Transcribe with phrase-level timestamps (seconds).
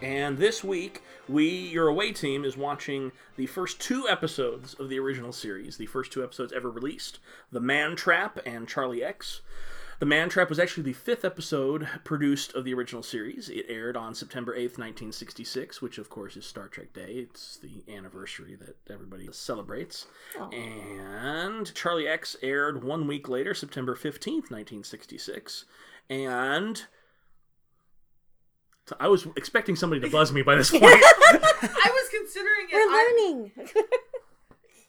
[0.00, 4.98] And this week, we, your away team, is watching the first two episodes of the
[4.98, 7.18] original series, the first two episodes ever released
[7.50, 9.40] The Man Trap and Charlie X.
[9.98, 13.48] The Man Trap was actually the fifth episode produced of the original series.
[13.48, 17.14] It aired on September 8th, 1966, which of course is Star Trek Day.
[17.14, 20.06] It's the anniversary that everybody celebrates.
[20.52, 25.64] And Charlie X aired one week later, September 15th, 1966.
[26.08, 26.84] And
[29.00, 30.84] I was expecting somebody to buzz me by this point.
[30.84, 32.74] I was considering it.
[32.74, 33.52] We're I- learning.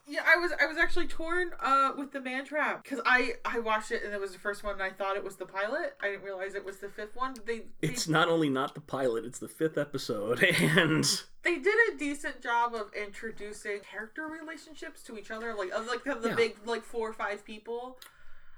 [0.08, 3.60] yeah, I was I was actually torn uh, with the man trap because I I
[3.60, 5.96] watched it and it was the first one and I thought it was the pilot.
[6.02, 7.36] I didn't realize it was the fifth one.
[7.46, 11.04] They they, it's not only not the pilot, it's the fifth episode, and
[11.44, 16.04] they did a decent job of introducing character relationships to each other, like of like
[16.04, 16.36] the Yeah.
[16.36, 18.00] big like four or five people.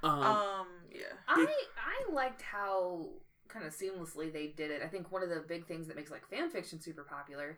[0.03, 1.02] um, Um, yeah.
[1.28, 1.45] I
[1.78, 3.09] I liked how
[3.52, 4.81] kind of seamlessly they did it.
[4.83, 7.57] I think one of the big things that makes like fan fiction super popular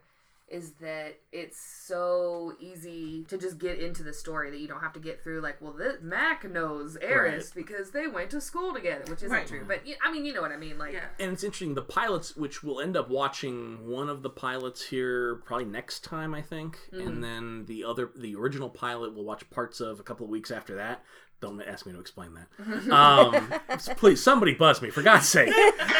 [0.50, 4.94] is that it's so easy to just get into the story that you don't have
[4.94, 9.04] to get through like, well, this, Mac knows Eris because they went to school together,
[9.08, 9.48] which isn't Right.
[9.48, 9.64] true.
[9.68, 10.78] But i mean, you know what I mean?
[10.78, 11.08] Like, Yeah.
[11.18, 11.74] and it's interesting.
[11.74, 16.36] The pilots, which we'll end up watching one of the pilots here probably next time,
[16.36, 17.22] I think, and mm-hmm.
[17.22, 20.76] then the other, the original pilot, we'll watch parts of a couple of weeks after
[20.76, 21.04] that.
[21.44, 22.90] Don't ask me to explain that.
[22.92, 23.54] Um,
[23.98, 25.50] please, somebody buzz me for God's sake.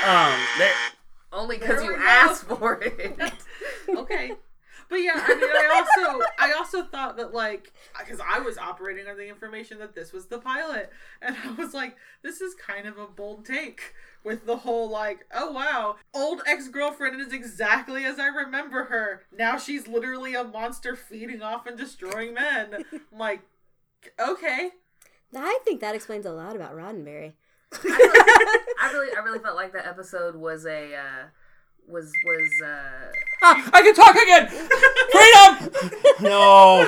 [0.08, 0.72] Um, they-
[1.34, 2.06] only because There you we go.
[2.06, 3.20] asked for it.
[3.90, 4.32] okay.
[4.90, 9.08] But yeah, I mean, I also, I also thought that like, because I was operating
[9.08, 12.88] on the information that this was the pilot, and I was like, this is kind
[12.88, 13.94] of a bold take
[14.24, 19.24] with the whole like, oh wow, old ex girlfriend is exactly as I remember her.
[19.36, 22.86] Now she's literally a monster feeding off and destroying men.
[22.94, 23.42] I'm like,
[24.20, 24.70] okay,
[25.36, 27.34] I think that explains a lot about Roddenberry.
[27.74, 31.26] I really, I really felt like that episode was a uh,
[31.88, 33.12] was was uh,
[33.42, 34.48] Ah, I can talk again.
[35.12, 35.70] Freedom.
[36.22, 36.86] No,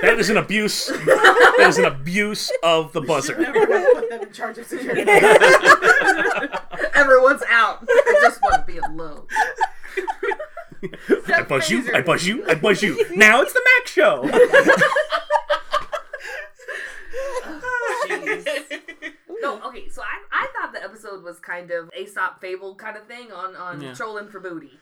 [0.00, 0.86] that is an abuse.
[0.86, 3.36] That is an abuse of the buzzer.
[3.38, 5.02] never put them in charge of security.
[6.94, 7.84] everyone's out.
[7.88, 9.26] I just want to be alone.
[11.34, 11.94] I buzz you.
[11.94, 12.44] I buzz you.
[12.48, 13.04] I buzz you.
[13.14, 14.22] Now it's the Mac Show.
[19.40, 19.88] No, okay.
[19.88, 23.56] So I, I thought the episode was kind of Aesop fable kind of thing on
[23.56, 23.94] on Yeah.
[23.94, 24.78] trolling for booty.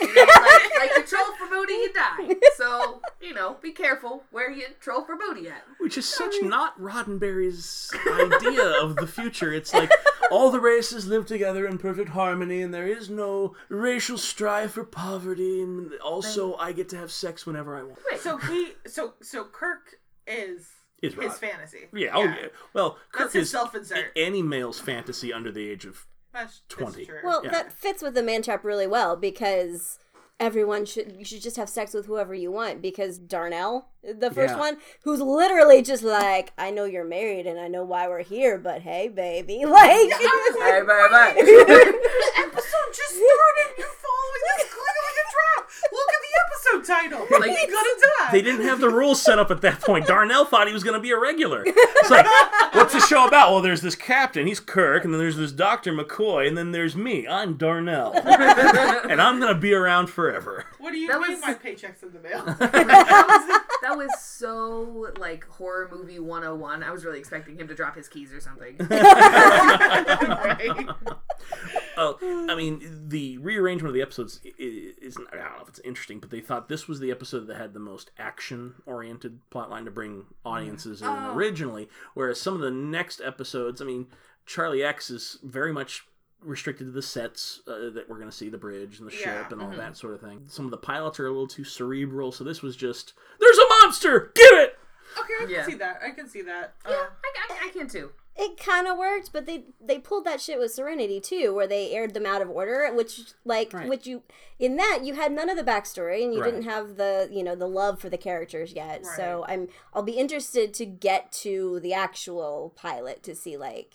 [0.00, 2.34] You know, like, like you troll for booty, you die.
[2.56, 5.62] So you know, be careful where you troll for booty at.
[5.78, 9.52] Which is such not Roddenberry's idea of the future.
[9.52, 9.90] It's like
[10.32, 14.84] all the races live together in perfect harmony, and there is no racial strife or
[14.84, 15.62] poverty.
[15.62, 17.98] And also, I get to have sex whenever I want.
[18.18, 19.96] so he, so so Kirk
[20.26, 20.66] is
[21.02, 21.36] Is his Rod.
[21.36, 21.86] fantasy.
[21.94, 22.10] Yeah.
[22.14, 22.46] Oh, yeah.
[22.74, 24.12] Well, Kirk That's his is self-insert.
[24.16, 26.06] any male's fantasy under the age of.
[26.32, 27.06] That's, 20.
[27.06, 27.20] True.
[27.24, 27.50] Well, Yeah.
[27.52, 29.98] that fits with the man trap really well because
[30.40, 34.54] everyone should you should just have sex with whoever you want because Darnell, the first
[34.54, 34.58] Yeah.
[34.60, 38.56] one, who's literally just like, I know you're married and I know why we're here,
[38.58, 41.32] but hey, baby, like, Hey, bye bye.
[41.34, 41.42] the
[42.38, 43.68] episode just started.
[43.78, 45.70] You're following this clearly a trap.
[45.92, 46.08] Look
[46.78, 47.20] at title.
[47.30, 48.32] Like- Like, you gonna die.
[48.32, 50.06] They didn't have the rules set up at that point.
[50.06, 51.62] Darnell thought he was going to be a regular.
[51.66, 52.26] It's like,
[52.74, 53.50] what's the show about?
[53.52, 55.92] Well, there's this captain, he's Kirk, and then there's this Dr.
[55.92, 58.12] McCoy, and then there's me, I'm Darnell.
[58.14, 60.64] and I'm going to be around forever.
[60.78, 62.44] What do you That mean was- my paycheck's in the mail?
[63.80, 66.82] That was so like horror movie 101.
[66.82, 68.76] I was really expecting him to drop his keys or something.
[68.90, 70.86] right?
[71.96, 75.68] Well, I mean, the rearrangement of the episodes i- i- isn't, I don't know if
[75.68, 79.40] it's interesting, but they thought this was the episode that had the most action oriented
[79.50, 81.34] plotline to bring audiences in Oh.
[81.34, 81.88] originally.
[82.14, 84.06] Whereas some of the next episodes, I mean,
[84.46, 86.06] Charlie X is very much
[86.40, 89.42] restricted to the sets uh, that we're going to see the bridge and the Yeah,
[89.42, 89.76] ship and all mhm.
[89.76, 90.44] that sort of thing.
[90.46, 93.68] Some of the pilots are a little too cerebral, so this was just, there's a
[93.82, 94.30] monster!
[94.36, 94.78] Get it!
[95.18, 95.66] Okay, I can Yeah.
[95.66, 96.00] see that.
[96.04, 96.74] I can see that.
[96.84, 98.10] Uh, yeah, I, I, I can too.
[98.50, 101.92] It kind of worked, but they they pulled that shit with Serenity too, where they
[101.92, 103.88] aired them out of order, which like Right.
[103.88, 104.22] which you
[104.58, 106.50] in that you had none of the backstory and you Right.
[106.50, 109.04] didn't have the you know the love for the characters yet.
[109.06, 113.94] So I'm I'll be interested to get to the actual pilot to see like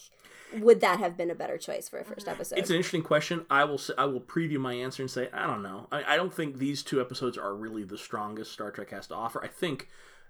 [0.55, 2.59] would that have been a better choice for a first episode?
[2.59, 3.43] It's an interesting question.
[3.49, 5.87] I will say, I will preview my answer and say I don't know.
[5.91, 9.15] I, I don't think these two episodes are really the strongest Star Trek has to
[9.15, 9.43] offer.
[9.43, 9.89] I think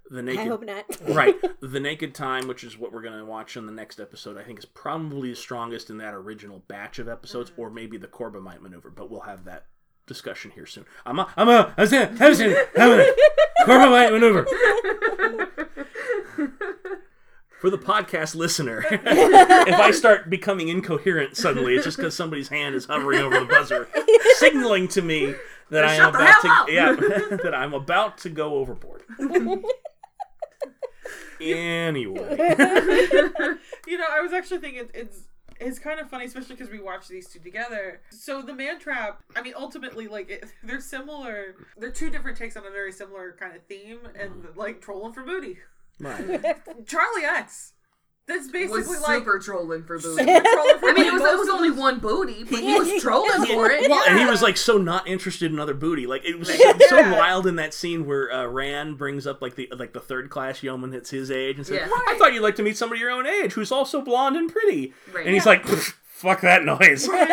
[0.10, 0.86] the I naked hope not.
[1.08, 1.36] right.
[1.62, 4.44] The naked time which is what we're going to watch in the next episode i
[4.44, 7.62] think is probably the strongest in that original batch of episodes mm-hmm.
[7.62, 9.66] or maybe the corbomite maneuver but we'll have that
[10.06, 10.86] discussion here soon.
[11.06, 13.14] I'm a i'm a i'm a i'm a I'm a
[13.66, 14.46] corbomite maneuver.
[17.62, 22.76] For the podcast listener if i start becoming incoherent suddenly it's just because somebody's hand
[22.76, 23.88] is hovering over the buzzer
[24.36, 25.34] signaling to me
[25.70, 26.70] that i am about to up!
[26.70, 26.92] yeah
[27.42, 29.04] that i'm about to go overboard
[31.44, 32.56] anyway
[33.88, 35.24] You know, I was actually thinking it's
[35.60, 38.02] it's kind of funny, especially because we watched these two together.
[38.10, 41.56] So the Man Trap, I mean, ultimately, like it, they're similar.
[41.78, 45.24] They're two different takes on a very similar kind of theme, and like trolling for
[45.24, 45.58] booty.
[46.00, 46.18] right
[46.88, 47.74] Charlie X.
[48.26, 50.24] That's basically was like super trolling for booty.
[50.24, 53.02] super trolling for I mean, it was it was only one booty, but he was
[53.02, 53.90] trolling for it.
[53.90, 56.08] Well, and he was like so not interested in other booty.
[56.08, 59.56] Like it was so, so wild in that scene where uh, Rand brings up like
[59.56, 61.90] the like the third class yeoman that's his age and says, Yeah.
[62.08, 64.94] "I thought you'd like to meet somebody your own age who's also blonde and pretty."
[65.12, 65.26] Right.
[65.26, 67.10] And he's like, "Fuck that noise!
[67.10, 67.28] Right.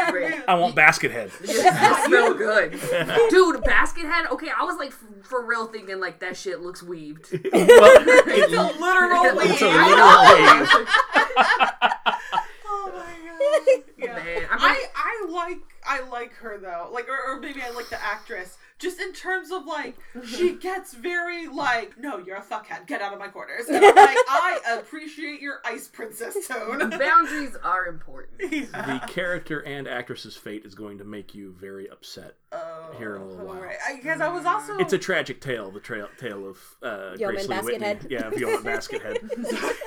[0.50, 2.72] I want basket head." It smell good,
[3.30, 3.62] dude.
[3.64, 4.26] Basket head.
[4.32, 7.28] Okay, I was like f- for real thinking like that shit looks weaved.
[7.32, 9.76] well, It's a literal It's a wave.
[9.76, 10.86] literal
[12.72, 13.84] Oh my god.
[13.96, 14.14] Yeah.
[14.16, 16.88] Man, I mean- I, I like I like her though.
[16.92, 18.56] Like or, or maybe I like the actress.
[18.80, 22.86] Just in terms of like she gets very like, no, you're a fuckhead.
[22.86, 23.66] Get out of my quarters.
[23.68, 26.90] And I'm like, I appreciate your ice princess tone.
[26.98, 28.40] Boundaries are important.
[28.52, 29.00] Yeah.
[29.00, 32.36] the character and actress's fate is going to make you very upset.
[32.52, 33.60] Oh, Here in a little while.
[33.60, 33.76] right.
[33.86, 37.48] I I was also It's a tragic tale, the trail, tale of uh, Yeoman Grace
[37.48, 37.86] Lee Basket Whitney.
[37.86, 38.06] Head.
[38.10, 39.18] Yeah, of Yeoman Basket Head.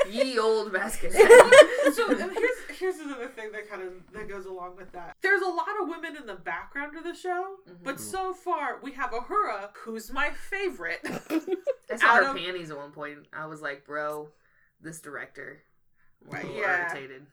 [0.10, 1.94] Ye old basket head.
[1.94, 5.16] so and here's here's another thing that kind of that goes along with that.
[5.22, 7.84] There's a lot of women in the background of the show, mm-hmm.
[7.84, 11.00] but so far we have Uhura, who's my favorite.
[11.90, 13.20] I saw Out her of- panties at one point.
[13.32, 14.30] I was like, bro,
[14.82, 15.62] this director.
[16.26, 16.94] I'm Right, yeah.
[16.94, 17.26] irritated.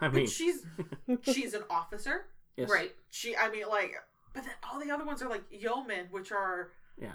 [0.00, 0.64] I mean, But she's
[1.22, 2.26] she's an officer.
[2.56, 2.68] yes.
[2.70, 2.92] Right.
[3.10, 3.94] She, I mean, like,
[4.34, 6.70] but then all the other ones are like yeomen, which are
[7.00, 7.12] Yeah.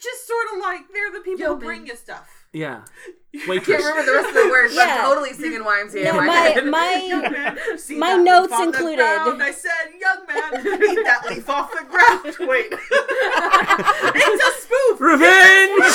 [0.00, 1.60] Just sort of like they're the people Yeomen.
[1.60, 2.28] who bring you stuff.
[2.52, 2.82] Yeah.
[3.34, 3.66] I Waitress.
[3.66, 4.74] can't remember the rest of the words.
[4.74, 4.98] Yeah.
[5.00, 6.66] I'm totally singing YMCA No, in my, my- head.
[6.70, 9.42] my- Young man, see My notes on the included- ground?
[9.42, 12.36] I said, young man, eat that leaf off the ground.
[12.48, 12.66] Wait,
[14.14, 15.00] it's a spoof.
[15.00, 15.92] Revenge!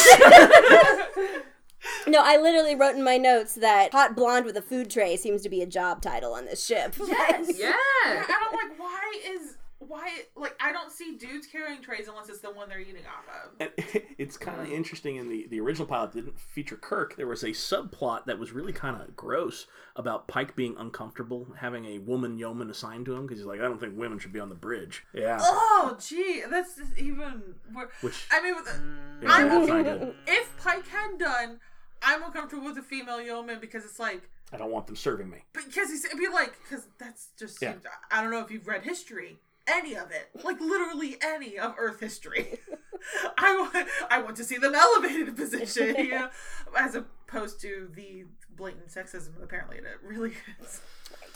[2.07, 5.42] No, I literally wrote in my notes that hot blonde with a food tray seems
[5.44, 6.95] to be a job title on this ship.
[7.06, 7.51] Yes.
[7.57, 7.74] yeah.
[8.06, 12.39] And I'm like, why is why like I don't see dudes carrying trays unless it's
[12.39, 13.51] the one they're eating off of.
[13.59, 13.71] And
[14.18, 14.71] it's kind of mm.
[14.71, 17.15] interesting in the the original pilot didn't feature Kirk.
[17.15, 21.85] There was a subplot that was really kind of gross about Pike being uncomfortable having
[21.85, 24.39] a woman yeoman assigned to him because he's like, I don't think women should be
[24.39, 25.06] on the bridge.
[25.13, 27.56] Yeah, Oh, gee, that's just even.
[27.73, 29.23] Wor- which I mean, with the, mm.
[29.23, 29.83] yeah, I'm that's okay.
[29.89, 30.15] not good.
[30.27, 31.59] if Pike had done,
[32.01, 35.44] I'm uncomfortable with a female yeoman because it's like I don't want them serving me.
[35.53, 37.75] because he's it'd be like because that's just Yeah.
[38.12, 39.39] I don't know if you've read history.
[39.68, 42.60] Any of it, like literally any of Earth history,
[43.38, 46.30] I want I want to see them elevated in position, you know,
[46.78, 48.25] as opposed to the
[48.56, 49.42] blatant sexism.
[49.44, 50.81] Apparently, it really is.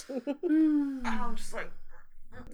[0.09, 1.71] And I'm just like,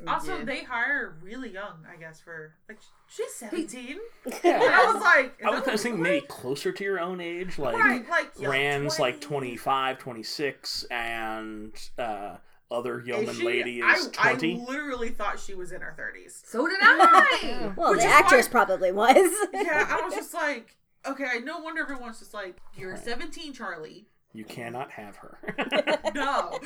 [0.07, 0.43] also Yeah.
[0.45, 3.97] they hire really young, I guess, for like she's seventeen.
[4.25, 4.59] And Yeah.
[4.81, 7.21] I was like, I was that kind of thinking what- maybe closer to your own
[7.21, 12.37] age, like right, like young Rand's like 25, 26, and uh,
[12.69, 14.53] other Is yeoman she- lady I, is 20.
[14.61, 16.43] I literally thought she was in her thirties.
[16.45, 17.71] So did I.
[17.75, 19.15] Well, Which the actress why- probably was.
[19.53, 23.03] Yeah, I was just like, okay, no wonder everyone's just like, you're Right.
[23.03, 24.05] 17, Charlie.
[24.33, 25.37] You cannot have her.
[26.13, 26.59] No.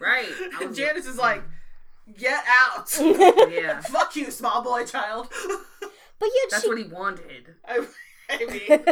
[0.00, 0.26] right.
[0.60, 1.42] And was- Janice is like,
[2.18, 2.90] get out.
[3.00, 3.80] yeah.
[3.82, 5.28] Fuck you, small boy child.
[6.18, 7.54] But yet That's she what he wanted.
[7.66, 7.86] I,
[8.28, 8.84] I mean,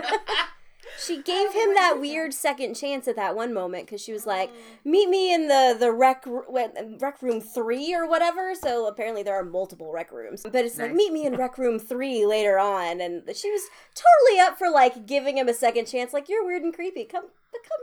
[1.05, 4.51] she gave him that weird second chance at that one moment because she was like,
[4.85, 9.45] "Meet me in the the rec rec room three or whatever." So apparently there are
[9.45, 13.23] multiple rec rooms, but it's like, "Meet me in rec room three later on," and
[13.37, 13.63] she was
[13.95, 16.13] totally up for like giving him a second chance.
[16.13, 17.05] Like, "You're weird and creepy.
[17.05, 17.31] Come, come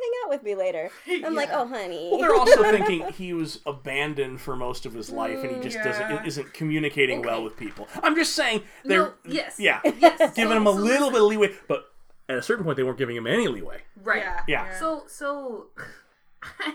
[0.02, 0.90] hang out with me later."
[1.24, 5.10] I'm like, "Oh, honey." Well, they're also thinking he was abandoned for most of his
[5.10, 5.84] life, and he just Yeah.
[5.84, 7.88] doesn't isn't communicating well with people.
[8.04, 9.56] I'm just saying they're No, yes.
[9.60, 10.36] yeah, Yes.
[10.36, 11.14] giving So- him a so little listen.
[11.14, 11.86] bit of leeway, but
[12.30, 13.82] at a certain point they weren't giving him any leeway.
[14.02, 14.22] Right.
[14.24, 14.42] yeah.
[14.48, 14.80] Yeah.
[14.80, 15.68] So so
[16.44, 16.74] I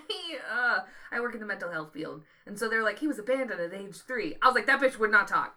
[0.53, 0.79] uh
[1.13, 2.23] I work in the mental health field.
[2.47, 4.37] And so they're like, he was abandoned at age three.
[4.43, 5.55] I was like, that bitch would not talk.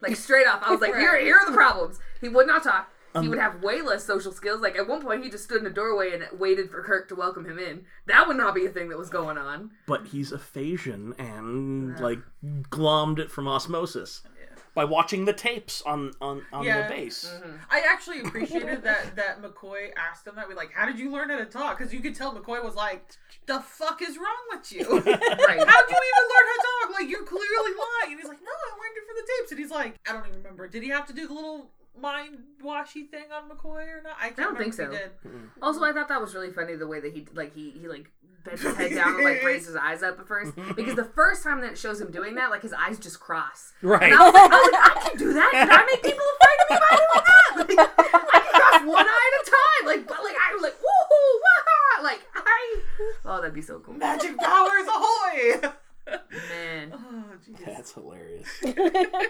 [0.00, 0.62] Like straight up.
[0.66, 1.22] I was like, here Right.
[1.22, 1.98] here are the problems.
[2.20, 2.90] He would not talk.
[3.20, 4.60] he would have way less social skills.
[4.60, 7.14] Like at one point, he just stood in a doorway and waited for Kirk to
[7.14, 7.86] welcome him in.
[8.06, 9.70] That would not be a thing that was going on.
[9.86, 12.18] but he's a Thasian and like
[12.68, 14.20] glommed it from osmosis
[14.76, 16.86] by watching the tapes on on, on Yeah.
[16.86, 17.24] the base.
[17.34, 17.56] Mm-hmm.
[17.70, 20.46] I actually appreciated that that McCoy asked him that.
[20.48, 21.78] We like, how did you learn how to talk?
[21.78, 23.04] Because you could tell McCoy was like,
[23.46, 24.84] "The fuck is wrong with you?
[24.88, 25.08] right.
[25.08, 27.00] How'd you even learn how to talk?
[27.00, 29.58] Like you're clearly lying." And he's like, "No, I learned it from the tapes." And
[29.60, 30.68] he's like, "I don't even remember.
[30.68, 34.16] Did he have to do the little mind washy thing on McCoy or not?
[34.20, 34.90] I, can't don't think so.
[34.90, 35.10] did.
[35.62, 38.10] Also, I thought that was really funny the way that he like he he like
[38.46, 41.42] bent his head down and like raised his eyes up at first because the first
[41.42, 43.72] time that it shows him doing that, like his eyes just cross.
[43.82, 44.02] Right.
[44.04, 45.50] And I was like, I, was like, I can do that.
[45.52, 47.52] Can I make people afraid of me by doing that?
[47.56, 49.86] Like, I can cross one eye at a time.
[49.86, 52.02] Like, but like I was like, woohoo, wah!
[52.02, 52.80] Like I,
[53.24, 55.70] oh, that'd be so cool, Magic powers ahoy!
[56.06, 56.92] man.
[56.94, 57.64] oh, jeez.
[57.64, 58.48] That's hilarious.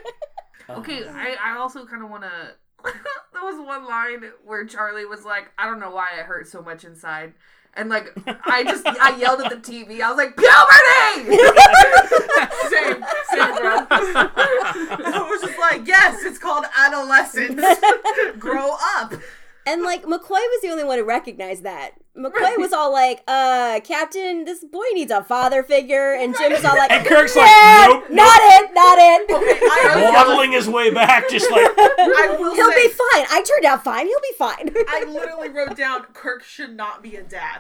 [0.69, 2.55] Okay, I, I also kind of want to.
[3.33, 6.63] there was one line where Charlie was like, I don't know why it hurt so
[6.63, 7.35] much inside.
[7.77, 8.13] And like,
[8.47, 10.01] I just, I yelled at the TV.
[10.01, 11.37] I was like, puberty!
[12.71, 13.87] Same, same, bro.
[13.91, 17.61] I was just like, yes, it's called adolescence.
[18.39, 19.15] Grow up.
[19.67, 21.91] And like McCoy was the only one who recognized that.
[22.17, 26.65] McCoy was all like, "Uh, Captain, this boy needs a father figure," and Jim was
[26.65, 27.43] all like, And Kirk's "Yeah,
[27.91, 29.27] like, nope, not it, not it.
[29.31, 33.27] I, waddling his way back, just like I will He'll say, be fine.
[33.31, 34.07] I turned out fine.
[34.07, 37.59] He'll be fine." I literally wrote down Kirk should not be a dad.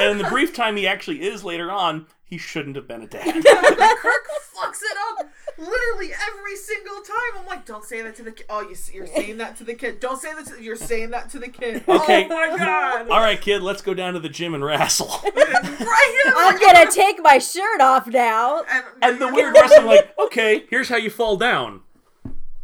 [0.00, 3.06] and in the brief time he actually is later on, he shouldn't have been a
[3.06, 3.24] dad.
[3.44, 7.38] Kirk fucks it up literally every single time.
[7.38, 8.46] I'm like, don't say that to the kid.
[8.48, 10.00] Oh, you, you're saying that to the kid.
[10.00, 10.62] Don't say that to.
[10.62, 11.84] You're saying that to the kid.
[11.92, 12.24] Okay.
[12.24, 13.10] Oh my god.
[13.10, 15.08] All right, kid, let's go down to the gym and wrestle.
[15.24, 16.32] right here.
[16.34, 18.62] I'm gonna take my shirt off now.
[18.62, 21.82] And, And the weird wrestling, like, okay, here's how you fall down.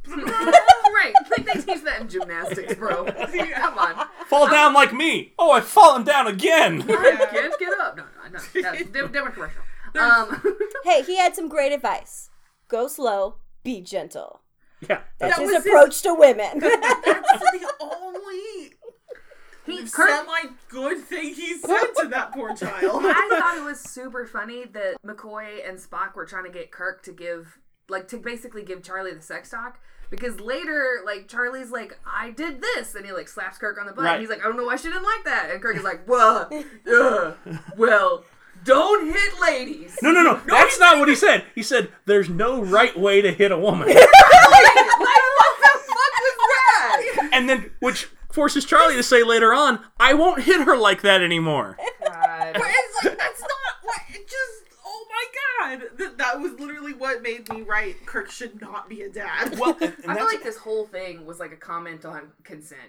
[0.07, 3.05] right, like they teach that in gymnastics, bro.
[3.05, 4.07] Come on.
[4.29, 5.35] Fall down like me.
[5.39, 6.83] Oh, I've fallen down again.
[6.83, 7.97] Kids, get up.
[7.99, 8.39] No, no, no.
[8.63, 9.63] That's di- different commercial.
[9.99, 10.43] Um,
[10.85, 12.29] Hey, he had some great advice.
[12.69, 14.43] Go slow, be gentle.
[14.83, 15.01] yeah.
[15.19, 16.59] That's That his was his- approach to women.
[16.61, 18.73] That's the only
[19.67, 23.03] he, Kirk, semi good thing he said to that poor child.
[23.05, 27.03] I thought it was super funny that McCoy and Spock were trying to get Kirk
[27.05, 27.59] to give,
[27.89, 29.79] like, to basically give Charlie the sex talk.
[30.11, 32.95] Because later, like, Charlie's like, I did this.
[32.95, 34.05] And he, like, slaps Kirk on the butt.
[34.05, 34.13] Right.
[34.15, 35.51] And he's like, I don't know why she didn't like that.
[35.51, 36.51] And Kirk is like, well,
[36.93, 37.33] uh,
[37.77, 38.25] well,
[38.65, 39.97] don't hit ladies.
[40.03, 40.41] No, no, no.
[40.47, 41.45] That's not what he said.
[41.55, 43.89] He said, there's no right way to hit a woman.
[43.89, 44.07] like, what
[45.63, 47.31] the fuck was that?
[47.33, 51.23] and then, which forces Charlie to say later on, I won't hit her like that
[51.23, 51.77] anymore.
[52.05, 52.53] God.
[52.55, 55.25] But it's like that's not what it just oh my
[55.77, 55.83] god.
[55.99, 59.59] That, that was literally what made me write Kirk should not be a dad.
[59.59, 62.81] Well, and, and I feel like this whole thing was like a comment on consent.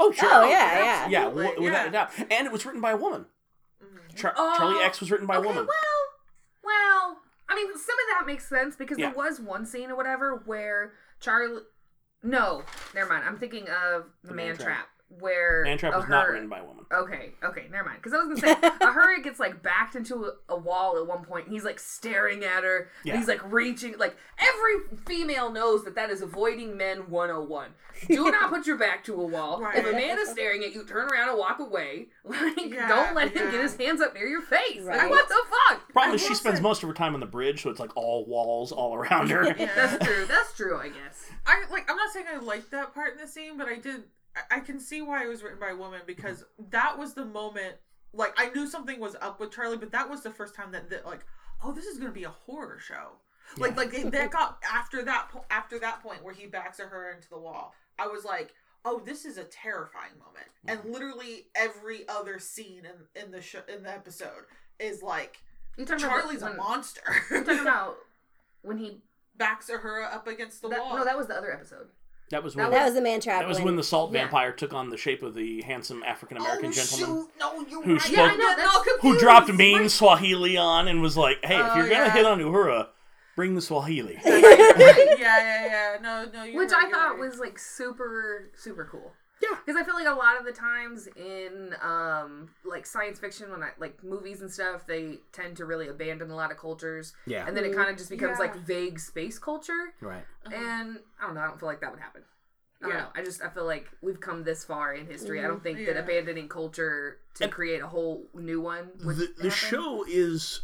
[0.00, 0.28] oh, sure.
[0.32, 1.08] Oh, oh yeah, yeah.
[1.08, 2.10] Yeah, Absolutely, w- without a doubt.
[2.30, 3.26] And it was written by a woman.
[3.82, 4.16] Mm-hmm.
[4.16, 5.66] Char- Oh, Charlie X was written by a woman.
[5.66, 5.66] Well,
[6.64, 7.18] well,
[7.48, 9.06] I mean, some of that makes sense because Yeah.
[9.10, 11.62] there was one scene or whatever where Charlie.
[12.22, 12.62] No,
[12.94, 13.24] never mind.
[13.26, 14.66] I'm thinking of the, The Man, Man Trap.
[14.66, 14.88] Trap.
[15.08, 16.84] Where Man Trap a was not written by a woman.
[16.92, 18.02] Okay, okay, never mind.
[18.02, 21.06] Because I was gonna say a her gets like backed into a, a wall at
[21.06, 21.46] one point.
[21.46, 22.88] And he's like staring at her.
[23.04, 23.12] Yeah.
[23.12, 23.96] And he's like reaching.
[23.98, 27.70] Like every female knows that that is avoiding men 101.
[28.08, 29.60] Do not put your back to a wall.
[29.60, 29.78] Right.
[29.78, 32.08] If a man is staring at you, turn around and walk away.
[32.24, 33.50] Like Yeah, don't let him yeah.
[33.52, 34.82] get his hands up near your face.
[34.82, 35.92] Like what the fuck?
[35.92, 37.96] Problem is, she spends say- most of her time on the bridge, so it's like
[37.96, 39.54] all walls all around her.
[39.54, 40.26] That's true.
[40.26, 40.76] That's true.
[40.78, 41.30] I guess.
[41.46, 44.02] I like I'm not saying I liked that part in the scene, but I did
[44.50, 47.76] I, can see why it was written by a woman because that was the moment
[48.12, 50.88] like I knew something was up with Charlie, but that was the first time that,
[50.90, 51.24] that like,
[51.64, 53.12] oh, this is gonna be a horror show.
[53.58, 53.76] Like Yeah.
[53.76, 57.28] like they, that got after that po- after that point where he backs her into
[57.28, 57.74] the wall.
[57.98, 60.46] I was like, oh, this is a terrifying moment.
[60.66, 64.44] And literally every other scene in in the show in the episode
[64.80, 65.38] is like
[65.98, 67.02] Charlie's about a monster.
[67.30, 67.96] You talking about
[68.62, 69.02] when he?
[69.38, 70.96] backs her up against the That, wall.
[70.96, 71.88] no, that was the other episode.
[72.30, 73.40] That was That when that was the man trap.
[73.40, 74.22] that was when the salt Yeah.
[74.22, 77.30] vampire took on the shape of the handsome African American oh, gentleman Shoot.
[77.38, 78.02] No, you're who right.
[78.02, 78.54] spoke- Yeah, I know.
[78.56, 82.12] That's, who dropped mean Swahili on and was like, "Hey, if Oh, you're gonna yeah.
[82.12, 82.88] hit on Uhura,
[83.36, 85.96] bring the Swahili." yeah, yeah, yeah.
[86.02, 87.20] No, no, you're which right, I you're thought right.
[87.20, 89.12] was like super super cool.
[89.42, 89.56] Yeah.
[89.64, 93.62] because I feel like a lot of the times in um like science fiction, when
[93.62, 97.46] I like movies and stuff, they tend to really abandon a lot of cultures, Yeah,
[97.46, 98.46] and then it kind of just becomes Yeah.
[98.46, 99.92] like vague space culture.
[100.00, 100.24] right.
[100.52, 101.40] And I don't know.
[101.42, 102.22] I don't feel like that would happen.
[102.82, 103.02] I don't Yeah.
[103.02, 103.08] know.
[103.14, 105.44] I just I feel like we've come this far in history.
[105.44, 109.50] I don't think that abandoning culture to create a whole new one would The, the
[109.50, 110.62] show is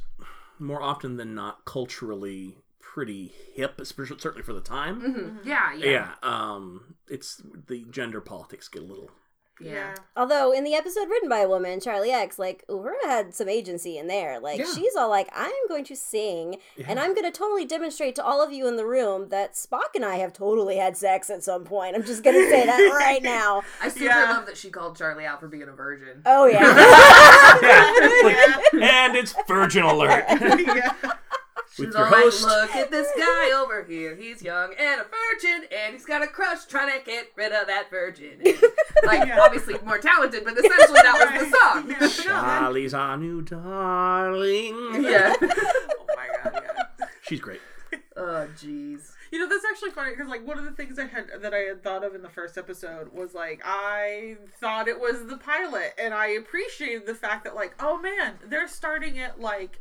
[0.58, 2.56] more often than not culturally
[2.92, 5.00] pretty hip, especially certainly for the time.
[5.00, 5.46] Mhm.
[5.46, 6.08] Yeah, yeah, Yeah.
[6.22, 9.10] Um, it's the gender politics get a little.
[9.60, 9.94] yeah.
[10.16, 13.96] Although in the episode written by a woman, Charlie X, like Uhura had some agency
[13.96, 14.40] in there.
[14.40, 14.64] Like Yeah.
[14.74, 16.56] she's all like, "I am going to sing,
[16.86, 19.94] and I'm going to totally demonstrate to all of you in the room that Spock
[19.94, 22.76] and I have totally had sex at some point." I'm just going to say that
[22.98, 23.62] right now.
[23.80, 24.32] I super Yeah.
[24.32, 26.22] love that she called Charlie out for being a virgin.
[26.26, 26.60] Oh yeah.
[27.62, 28.56] Yeah.
[29.06, 30.24] and it's Virgin Alert.
[31.78, 31.86] Yeah.
[31.86, 34.14] She's With your all like, look at this guy over here.
[34.16, 37.66] He's young and a virgin, and he's got a crush trying to get rid of
[37.66, 38.40] that virgin.
[38.44, 38.62] And,
[39.06, 39.40] like, Yeah.
[39.40, 41.90] obviously more talented, but essentially that was the song.
[41.90, 42.24] Yeah.
[42.24, 45.02] Charlie's our new darling.
[45.04, 45.34] Yeah.
[45.42, 47.06] oh my god, yeah.
[47.22, 47.60] She's great.
[48.16, 49.12] Oh, jeez.
[49.30, 51.60] You know, that's actually funny because like one of the things I had that I
[51.60, 55.94] had thought of in the first episode was like I thought it was the pilot,
[55.98, 59.80] and I appreciated the fact that like oh man, they're starting it like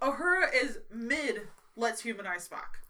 [0.00, 1.42] Uhura is mid.
[1.76, 2.80] Let's humanize Spock.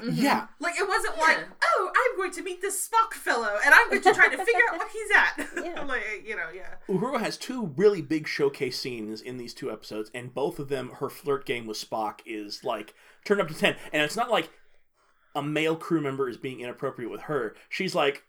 [0.00, 0.22] Mm-hmm.
[0.22, 0.46] Yeah.
[0.60, 4.02] Like it wasn't like oh I'm going to meet this Spock fellow and I'm going
[4.02, 5.64] to try to figure out what he's at.
[5.64, 5.82] Yeah.
[5.88, 6.74] like you know yeah.
[6.88, 10.90] Uhura has two really big showcase scenes in these two episodes, and both of them,
[11.00, 13.76] her flirt game with Spock is like turned up to 10.
[13.92, 14.50] And it's not like
[15.34, 17.54] a male crew member is being inappropriate with her.
[17.68, 18.24] She's like,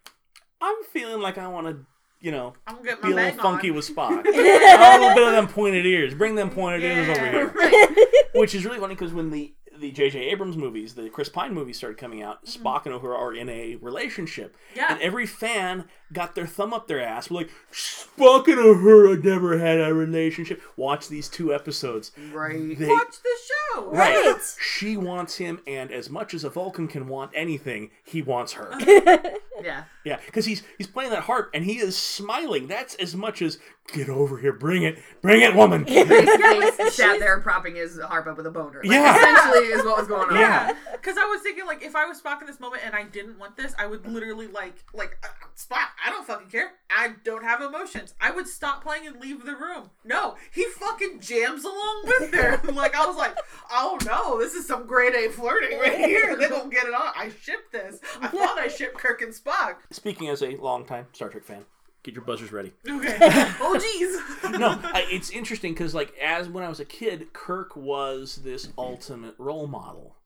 [0.60, 1.86] I'm feeling like I want to,
[2.22, 3.76] you know, I'm gonna get be a little funky on.
[3.76, 4.10] with Spock.
[4.24, 6.14] a little bit of them pointed ears.
[6.14, 7.30] Bring them pointed ears over Yeah.
[7.32, 8.06] here.
[8.34, 10.18] Which is really funny because when the the J.J.
[10.30, 13.76] Abrams movies, the Chris Pine movies started coming out, Spock and Uhura are in a
[13.76, 14.56] relationship.
[14.76, 14.92] Yeah.
[14.92, 17.30] And every fan got their thumb up their ass.
[17.30, 20.62] We're like, Spock and Uhura never had a relationship.
[20.76, 22.12] Watch these two episodes.
[22.32, 22.78] Right.
[22.78, 23.38] They, Watch the
[23.74, 23.90] show.
[23.90, 24.12] right.
[24.32, 24.56] Right.
[24.60, 28.72] She wants him, and as much as a Vulcan can want anything, he wants her.
[29.62, 29.84] Yeah.
[30.04, 32.66] Yeah, because he's he's playing that harp and he is smiling.
[32.66, 33.60] That's as much as
[33.92, 35.84] get over here, bring it, bring it, woman.
[36.32, 38.80] Basically, sat there propping his harp up with a boner.
[38.82, 39.16] Like, Yeah.
[39.16, 40.36] Essentially, is what was going on.
[40.36, 40.74] Yeah.
[40.90, 43.38] Because I was thinking, like, if I was Spock in this moment and I didn't
[43.38, 45.90] want this, I would literally, like, like uh, Spock.
[46.04, 46.72] I don't fucking care.
[46.90, 48.14] I don't have emotions.
[48.20, 49.90] I would stop playing and leave the room.
[50.04, 52.60] No, he fucking jams along with her.
[52.72, 53.36] like, I was like,
[53.70, 56.36] oh no, this is some grade A flirting right here.
[56.36, 57.12] They don't get it on.
[57.16, 58.00] I ship this.
[58.20, 59.76] I thought I shipped Kirk and Spock.
[59.90, 61.64] Speaking as a longtime Star Trek fan,
[62.02, 62.72] get your buzzers ready.
[62.88, 63.16] Okay.
[63.60, 64.58] oh jeez.
[64.58, 68.70] No, I, it's interesting because like as when I was a kid, Kirk was this
[68.76, 70.16] ultimate role model,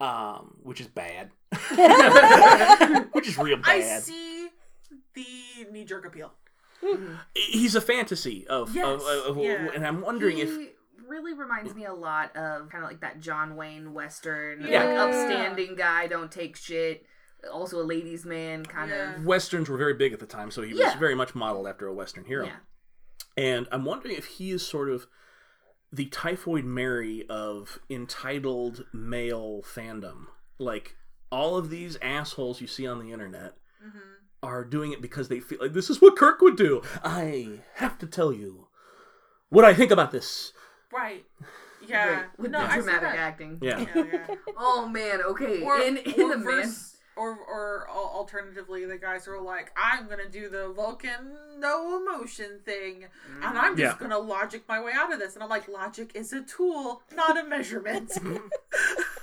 [0.00, 1.30] um, which is bad,
[3.12, 3.68] which is real bad.
[3.68, 4.02] I bad.
[4.02, 4.45] see
[5.14, 6.32] the knee jerk appeal.
[7.34, 9.68] He's a fantasy of, Yes, of, of, of- yeah.
[9.74, 10.50] and I'm wondering he if
[11.08, 14.84] really reminds me a lot of kind of like that John Wayne Western, Yeah.
[14.84, 17.04] like upstanding guy, don't take shit.
[17.52, 19.14] Also a ladies' man, kind Yeah.
[19.14, 19.24] of.
[19.24, 21.94] westerns were very big at the time, so he was very much modeled after a
[21.94, 22.46] western hero.
[22.46, 22.56] Yeah.
[23.36, 25.06] And I'm wondering if he is sort of
[25.92, 30.26] the typhoid Mary of entitled male fandom.
[30.58, 30.96] Like
[31.30, 33.98] all of these assholes you see on the internet Mm-hmm.
[34.46, 36.82] Are doing it because they feel like this is what Kirk would do.
[37.02, 38.68] I have to tell you
[39.48, 40.52] what I think about this.
[40.92, 41.24] Right.
[41.86, 42.08] Yeah.
[42.08, 43.58] Right, with no, the dramatic acting.
[43.62, 43.84] Yeah.
[43.94, 44.26] Yeah, yeah.
[44.56, 45.62] Oh man, okay.
[45.62, 46.72] or, in in or the man.
[47.16, 53.04] or or alternatively, the guys are like, I'm gonna do the Vulcan no emotion thing,
[53.42, 54.00] and I'm just Yeah.
[54.00, 55.34] gonna logic my way out of this.
[55.34, 58.10] And I'm like, logic is a tool, not a measurement.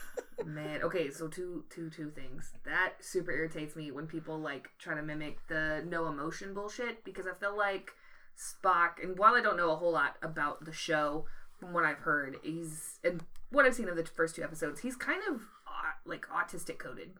[0.45, 2.51] Man, okay, so two two two things.
[2.65, 7.25] That super irritates me when people like try to mimic the no emotion bullshit because
[7.27, 7.91] I feel like
[8.37, 11.25] Spock and while I don't know a whole lot about the show
[11.59, 14.95] from what I've heard, he's and what I've seen of the first two episodes, he's
[14.95, 17.11] kind of au- like autistic coded.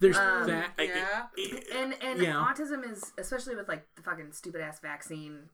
[0.00, 0.72] There's Um, that.
[0.78, 1.26] Yeah.
[1.74, 2.34] And and Yeah.
[2.34, 5.48] autism is especially with like the fucking stupid ass vaccine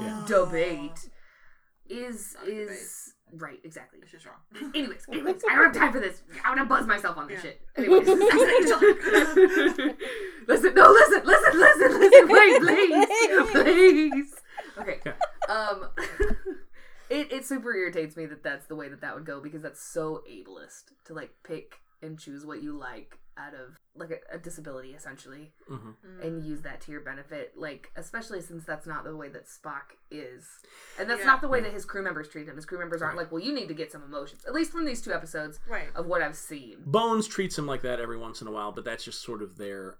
[0.00, 0.24] Yeah.
[0.26, 1.08] debate
[1.90, 2.68] is Not debate.
[2.70, 3.98] is right, exactly.
[4.02, 4.36] It's just wrong.
[4.74, 6.22] Anyways, anyways, I don't have time for this.
[6.44, 7.50] I'm gonna buzz myself on this Yeah.
[7.50, 7.60] shit.
[7.76, 8.06] Anyways,
[10.48, 13.06] listen, no, listen, listen, listen, listen, wait, please,
[13.52, 14.34] please.
[14.78, 14.98] Okay.
[15.04, 15.12] Yeah.
[15.48, 15.88] Um,
[17.10, 19.82] it it super irritates me that that's the way that that would go because that's
[19.82, 24.38] so ableist to like pick and choose what you like out of like a, a
[24.38, 25.94] disability essentially Mhm.
[26.22, 29.96] and use that to your benefit like especially since that's not the way that spock
[30.10, 30.44] is
[30.98, 31.26] and that's Yeah.
[31.26, 33.40] not the way that his crew members treat him his crew members aren't like well
[33.42, 35.88] you need to get some emotions at least from these two episodes Right.
[35.94, 38.84] of what i've seen Bones treats him like that every once in a while, but
[38.84, 39.98] that's just sort of their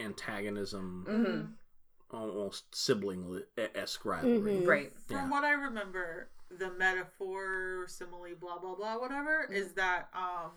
[0.00, 2.16] antagonism, mm-hmm.
[2.16, 4.52] almost sibling esque rivalry.
[4.60, 4.66] Mhm.
[4.66, 9.52] right From what I remember, the metaphor, simile, blah blah blah, whatever, Mm-hmm.
[9.54, 10.52] is that um,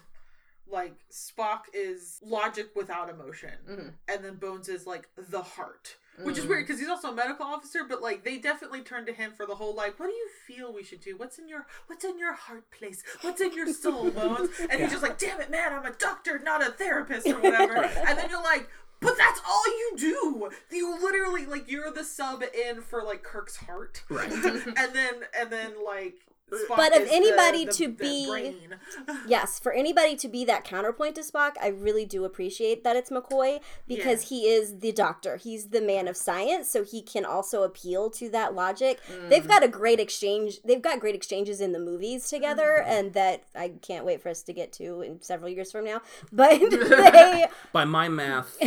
[0.72, 3.94] like Spock is logic without emotion, Mhm.
[4.08, 5.98] and then Bones is like the heart.
[6.24, 6.50] Which is Mhm.
[6.50, 9.46] weird because he's also a medical officer, but like they definitely turn to him for
[9.46, 11.16] the whole like, what do you feel we should do?
[11.16, 13.04] What's in your what's in your heart place?
[13.22, 14.50] What's in your soul, Bones?
[14.60, 14.78] And Yeah.
[14.80, 17.76] he's just like, damn it, man, I'm a doctor, not a therapist or whatever.
[17.84, 18.68] And then you're like,
[19.00, 20.50] but that's all you do.
[20.72, 24.32] You literally like you're the sub in for like Kirk's heart, Right.
[24.34, 26.16] and then and then like.
[26.52, 28.56] Spock But of is the- anybody the- to be- brain.
[29.28, 33.10] Yes, for anybody to be that counterpoint to Spock, I really do appreciate that it's
[33.10, 35.36] McCoy because he is the doctor.
[35.36, 39.02] He's the man of science, so he can also appeal to that logic.
[39.30, 39.50] They've mm-hmm.
[39.50, 40.62] got a great exchange.
[40.64, 42.92] They've got great exchanges in the movies together, mm-hmm.
[42.92, 46.02] and that I can't wait for us to get to in several years from now.
[46.32, 48.58] But they, By my math,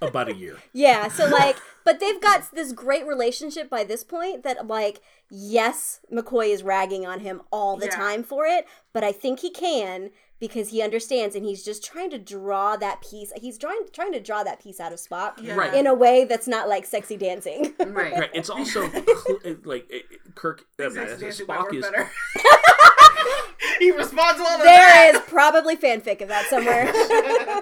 [0.00, 0.56] about a year.
[0.72, 6.00] yeah, so like, but they've got this great relationship by this point that like, yes,
[6.12, 7.96] McCoy is ragging on him all the Yeah.
[7.96, 10.10] time for it, but I think he can
[10.40, 13.32] because he understands and he's just trying to draw that piece.
[13.36, 15.54] He's trying trying to draw that piece out of Spock Yeah.
[15.56, 15.74] Right.
[15.74, 17.74] in a way that's not like sexy dancing.
[17.84, 18.12] Right.
[18.12, 18.30] Right.
[18.32, 20.64] It's also cl- like it, it- Kirk.
[20.78, 22.08] Uh, Sex uh, Spock is better.
[23.80, 25.12] he responds well to there that.
[25.16, 26.86] is probably fanfic of that somewhere.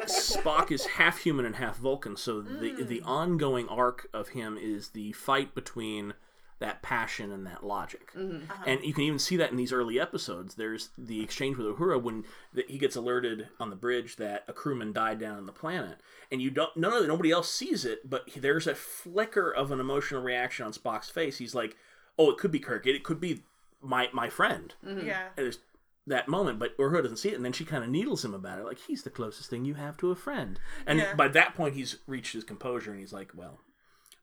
[0.07, 4.91] Spock is half human and half Vulcan, so the the ongoing arc of him is
[4.91, 6.15] the fight between
[6.59, 8.13] that passion and that logic.
[8.17, 8.51] Mm-hmm.
[8.51, 8.65] Uh-huh.
[8.67, 10.55] And you can even see that in these early episodes.
[10.55, 14.53] There's the exchange with Uhura when the, he gets alerted on the bridge that a
[14.55, 15.99] crewman died down on the planet,
[16.33, 19.71] and you don't none of nobody else sees it, but he- there's a flicker of
[19.71, 21.39] an emotional reaction on Spock's face.
[21.39, 21.77] He's like,
[22.19, 22.87] "Oh, it could be Kirk.
[22.87, 23.43] It, it could be
[23.83, 25.07] my my friend." Mm-hmm.
[25.07, 25.27] Yeah.
[25.37, 25.59] And there's
[26.07, 28.61] that moment, but Uhura doesn't see it, and then she kind of needles him about
[28.61, 30.59] it, like he's the closest thing you have to a friend.
[30.87, 31.15] And Yeah.
[31.15, 33.59] by that point, he's reached his composure, and he's like, "Well,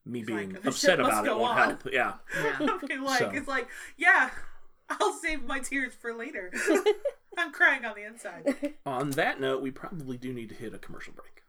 [0.05, 2.13] me being like, upset about it won't on." help." Yeah,
[2.43, 2.57] Yeah.
[2.83, 3.31] Okay, like So.
[3.33, 4.29] it's like, yeah,
[4.89, 6.51] I'll save my tears for later.
[7.37, 8.73] I'm crying on the inside.
[8.85, 11.41] On that note, we probably do need to hit a commercial break.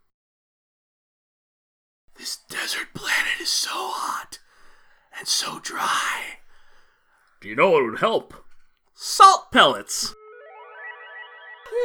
[2.17, 4.39] This desert planet is so hot
[5.17, 6.37] and so dry.
[7.41, 8.33] Do you know what would help?
[8.95, 10.15] Salt pellets.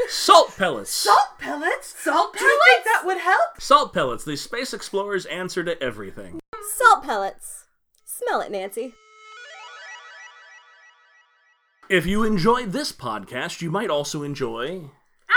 [0.09, 0.91] Salt pellets.
[0.91, 1.95] Salt pellets?
[1.99, 2.39] Salt pellets.
[2.39, 3.61] Do you think that would help?
[3.61, 6.40] Salt pellets, the space explorer's answer to everything.
[6.77, 7.65] Salt pellets.
[8.05, 8.95] Smell it, Nancy.
[11.89, 14.91] If you enjoy this podcast, you might also enjoy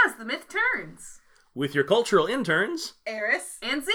[0.06, 1.19] As the myth turns.
[1.56, 3.91] with your cultural interns, Eris, And Z.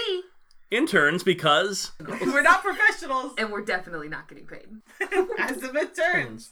[0.69, 3.33] interns because we're not professionals.
[3.37, 4.67] And we're definitely not getting paid.
[5.39, 6.49] As the midterms.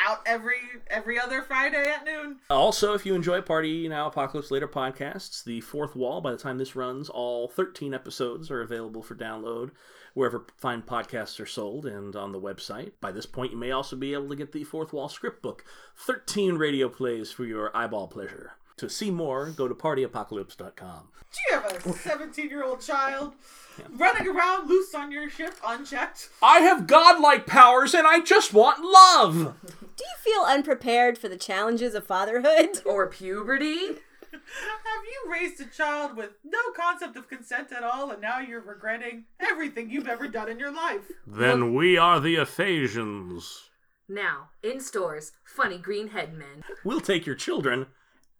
[0.00, 2.36] Out every every other Friday at noon.
[2.50, 6.58] also if you enjoy Party Now Apocalypse Later podcasts, the fourth wall, by the time
[6.58, 9.70] this runs, all 13 episodes are available for download
[10.14, 12.92] wherever fine podcasts are sold and on the website.
[13.00, 15.64] By this point, you may also be able to get the fourth wall script book,
[15.96, 18.52] 13 radio plays for your eyeball pleasure.
[18.78, 21.08] To see more, go to partyapocalypse.com.
[21.32, 23.34] Do you have a 17 year old child
[23.96, 26.28] running around loose on your ship unchecked?
[26.42, 29.56] I have godlike powers and I just want love!
[29.96, 32.80] Do you feel unprepared for the challenges of fatherhood?
[32.86, 33.98] Or puberty.
[34.32, 38.60] Have you raised a child with no concept of consent at all and now you're
[38.60, 41.10] regretting everything you've ever done in your life?
[41.26, 43.68] Then we are the Thasians.
[44.08, 46.64] Now, in stores, funny green headmen.
[46.84, 47.86] We'll take your children,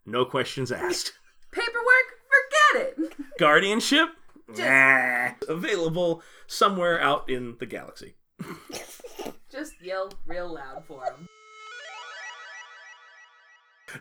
[0.05, 1.13] no questions asked.
[1.51, 2.09] Paperwork,
[2.73, 3.13] forget it.
[3.37, 4.09] Guardianship?
[4.57, 5.29] Nah.
[5.47, 8.15] Available somewhere out in the galaxy.
[9.51, 11.28] Just yell real loud for them.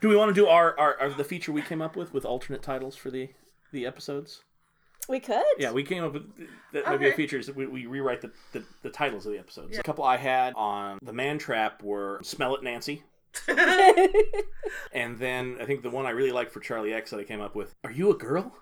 [0.00, 2.24] Do we want to do our, our, our the feature we came up with with
[2.24, 3.30] alternate titles for the
[3.72, 4.42] the episodes?
[5.08, 5.42] We could.
[5.58, 6.24] Yeah, we came up with
[6.72, 7.38] that might be a feature.
[7.38, 9.78] Is we, we rewrite the, the, the titles of the episodes.
[9.78, 13.02] A couple I had on the Man Trap were "Smell It, Nancy,"
[14.92, 17.40] and then I think the one I really liked for Charlie X that I came
[17.40, 18.54] up with: "Are you a girl?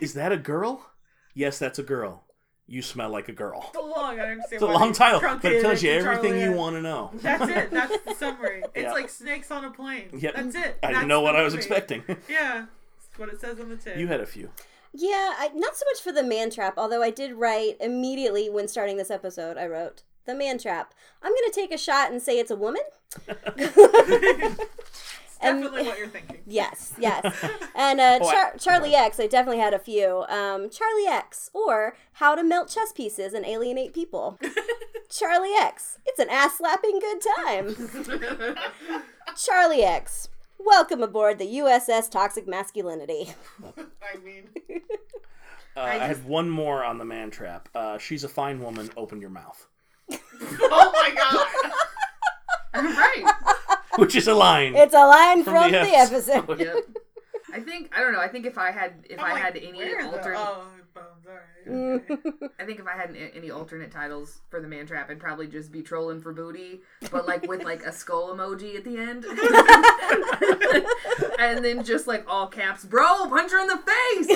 [0.00, 0.90] Is that a girl?
[1.34, 2.24] yes, that's a girl.
[2.68, 4.52] You smell like a girl." It's a long, I understand.
[4.52, 7.10] It's a long they title, but it tells you everything you want to know.
[7.14, 7.70] That's it.
[7.70, 8.62] That's the summary.
[8.74, 8.92] It's Yeah.
[8.92, 10.10] like snakes on a plane.
[10.12, 10.34] Yep.
[10.36, 10.78] That's it.
[10.82, 12.02] I That's didn't know what the I was expecting.
[12.28, 12.66] Yeah.
[12.66, 13.96] That's what it says on the tip.
[13.96, 14.50] you had a few.
[14.92, 18.68] Yeah, I, not so much for the man trap, although I did write immediately when
[18.68, 20.94] starting this episode, I wrote, The man trap.
[21.22, 22.82] I'm going to take a shot and say it's a woman.
[25.40, 26.38] and- Definitely what you're thinking.
[26.46, 27.34] Yes, yes.
[27.74, 30.24] And uh, Char- Charlie X, I definitely had a few.
[30.28, 34.38] Um, Charlie X, or How to Melt Chess Pieces and Alienate People.
[35.10, 38.20] Charlie X, it's an ass slapping good time.
[39.36, 43.30] Charlie X, welcome aboard the USS Toxic Masculinity.
[43.64, 44.48] I mean,
[45.76, 47.68] Uh, I, have one more on the Man Trap.
[47.74, 48.90] Uh, She's a fine woman.
[48.96, 49.66] Open your mouth,
[50.10, 51.67] oh my god.
[52.74, 53.24] right.
[53.96, 54.74] which is a line.
[54.74, 56.32] It's a line From from, the the, episode.
[56.32, 56.60] episode.
[56.60, 56.84] Yep.
[57.52, 58.20] I think I don't know.
[58.20, 60.38] I think if I had if I'm I like, had any where are the- alternate,
[60.38, 61.26] Oh, bones.
[61.26, 62.00] All right.
[62.10, 62.16] okay.
[62.58, 65.46] I think if I had any, any alternate titles for the man trap, I'd probably
[65.46, 66.80] just be trolling for booty,
[67.12, 69.24] but like with like a skull emoji at the end,
[71.38, 74.26] and then just like all caps, bro, punch her in the face.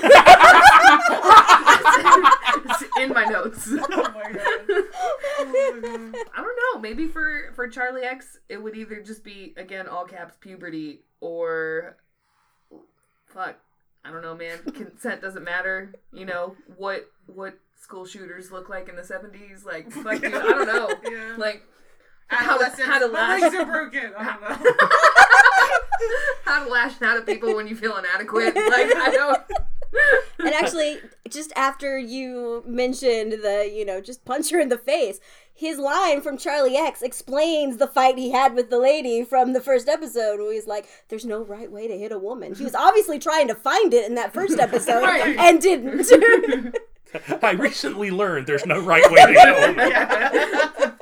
[2.54, 3.68] it's in my notes.
[3.70, 4.66] oh my god.
[4.68, 6.14] Oh my god.
[6.36, 6.80] I don't know.
[6.80, 11.96] Maybe for for Charlie X, it would either just be again all caps puberty or
[13.32, 13.56] fuck.
[14.04, 14.58] I don't know, man.
[14.72, 15.94] Consent doesn't matter.
[16.12, 19.64] You know what what school shooters look like in the seventies?
[19.64, 20.34] Like fuck, dude.
[20.34, 20.90] I don't know.
[21.10, 21.34] Yeah.
[21.36, 21.62] Like
[22.28, 24.12] how to how to My lash legs are broken.
[24.16, 24.70] I don't know.
[26.44, 28.54] how to lash out at people when you feel inadequate.
[28.56, 29.42] Like I don't.
[30.38, 35.20] And actually, just after you mentioned the, you know, just punch her in the face,
[35.54, 39.60] his line from Charlie X explains the fight he had with the lady from the
[39.60, 42.74] first episode, where he's like, "There's no right way to hit a woman." He was
[42.88, 45.36] obviously trying to find it in that first episode Right.
[45.38, 46.10] and didn't.
[47.42, 50.92] I recently learned there's no right way to hit a woman.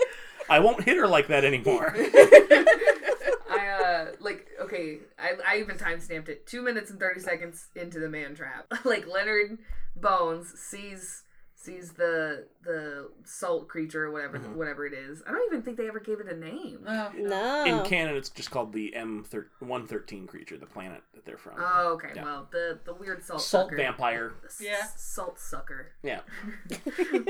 [0.51, 0.57] Yeah.
[0.57, 1.95] I won't hit her like that anymore.
[1.97, 6.47] I uh like okay, I I even time stamped it.
[6.47, 8.67] Two minutes and thirty seconds into the man trap.
[8.85, 9.59] like Leonard
[9.97, 11.25] Bones sees
[11.57, 15.23] sees the the salt creature or whatever whatever it is.
[15.27, 16.85] I don't even think they ever gave it a name.
[16.89, 17.65] Oh, no.
[17.65, 21.55] In Canada it's just called the M113 creature, the planet that they're from.
[21.59, 22.13] Oh, okay.
[22.15, 22.25] Yeah.
[22.25, 23.77] Well, the the weird salt Salt sucker.
[23.77, 24.33] vampire.
[24.43, 24.87] The s- Yeah.
[24.97, 25.91] Salt sucker.
[26.03, 26.21] Yeah.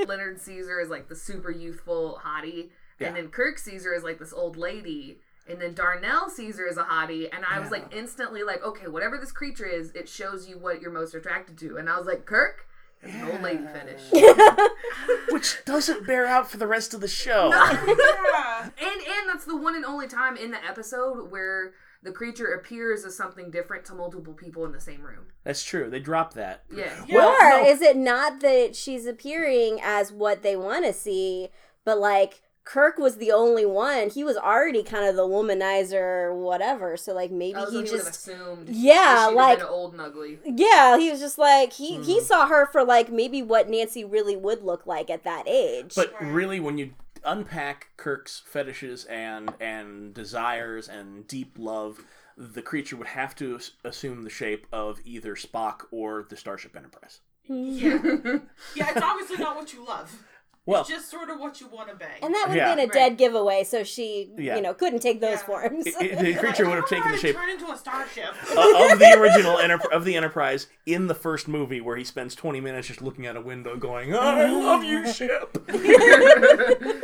[0.07, 2.69] Leonard sees her is like the super youthful hottie,
[3.01, 3.07] Yeah.
[3.09, 6.67] and then Kirk sees her is like this old lady, and then Darnell sees her
[6.67, 10.07] is a hottie, and I was like instantly like, okay, whatever this creature is, it
[10.07, 12.67] shows you what you're most attracted to, and I was like, Kirk,
[13.03, 14.01] is an old lady fetish,
[15.31, 17.49] Which doesn't bear out for the rest of the show.
[17.49, 18.63] yeah.
[18.63, 23.05] and and that's the one and only time in the episode where the creature appears
[23.05, 25.25] as something different to multiple people in the same room.
[25.43, 25.89] That's true.
[25.89, 26.63] They drop that.
[26.73, 26.91] Yeah.
[27.07, 27.15] Yeah.
[27.15, 27.69] Well, or no.
[27.69, 31.49] is it not that she's appearing as what they want to see,
[31.85, 34.09] but like Kirk was the only one.
[34.09, 35.93] He was already kind of the womanizer
[36.25, 36.95] or whatever.
[36.95, 38.69] So like maybe Oh, so he he would have just assumed.
[38.69, 40.39] Yeah, that she'd have like- been old and ugly.
[40.45, 42.23] Yeah, he was just like he he Hmm.
[42.25, 45.93] saw her for like maybe what Nancy really would look like at that age.
[45.95, 46.93] But really, when you
[47.23, 52.05] unpack Kirk's fetishes and and desires and deep love,
[52.37, 57.21] the creature would have to assume the shape of either Spock or the Starship Enterprise.
[57.47, 57.97] Yeah.
[58.75, 60.23] Yeah, it's obviously not what you love.
[60.67, 62.19] Well, it's just sort of what you want to bang.
[62.21, 62.67] and that would Yeah.
[62.67, 62.93] have been a Right.
[62.93, 64.57] dead giveaway, so she Yeah.
[64.57, 65.45] you know couldn't take those Yeah.
[65.45, 65.87] forms.
[65.87, 68.29] it- it- the creature would have taken the shape Turn into a starship.
[68.51, 72.61] of the original enter- of the Enterprise in the first movie, where he spends twenty
[72.61, 77.01] minutes just looking out a window, going, oh, "I love you, ship." oh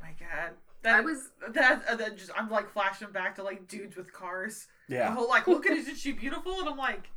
[0.00, 0.52] my god.
[0.82, 4.12] That I was that uh, that just I'm like flashing back to like dudes with
[4.14, 4.66] cars.
[4.88, 5.14] The Yeah.
[5.14, 6.58] whole like, look at it, is she beautiful?
[6.60, 7.10] And I'm like,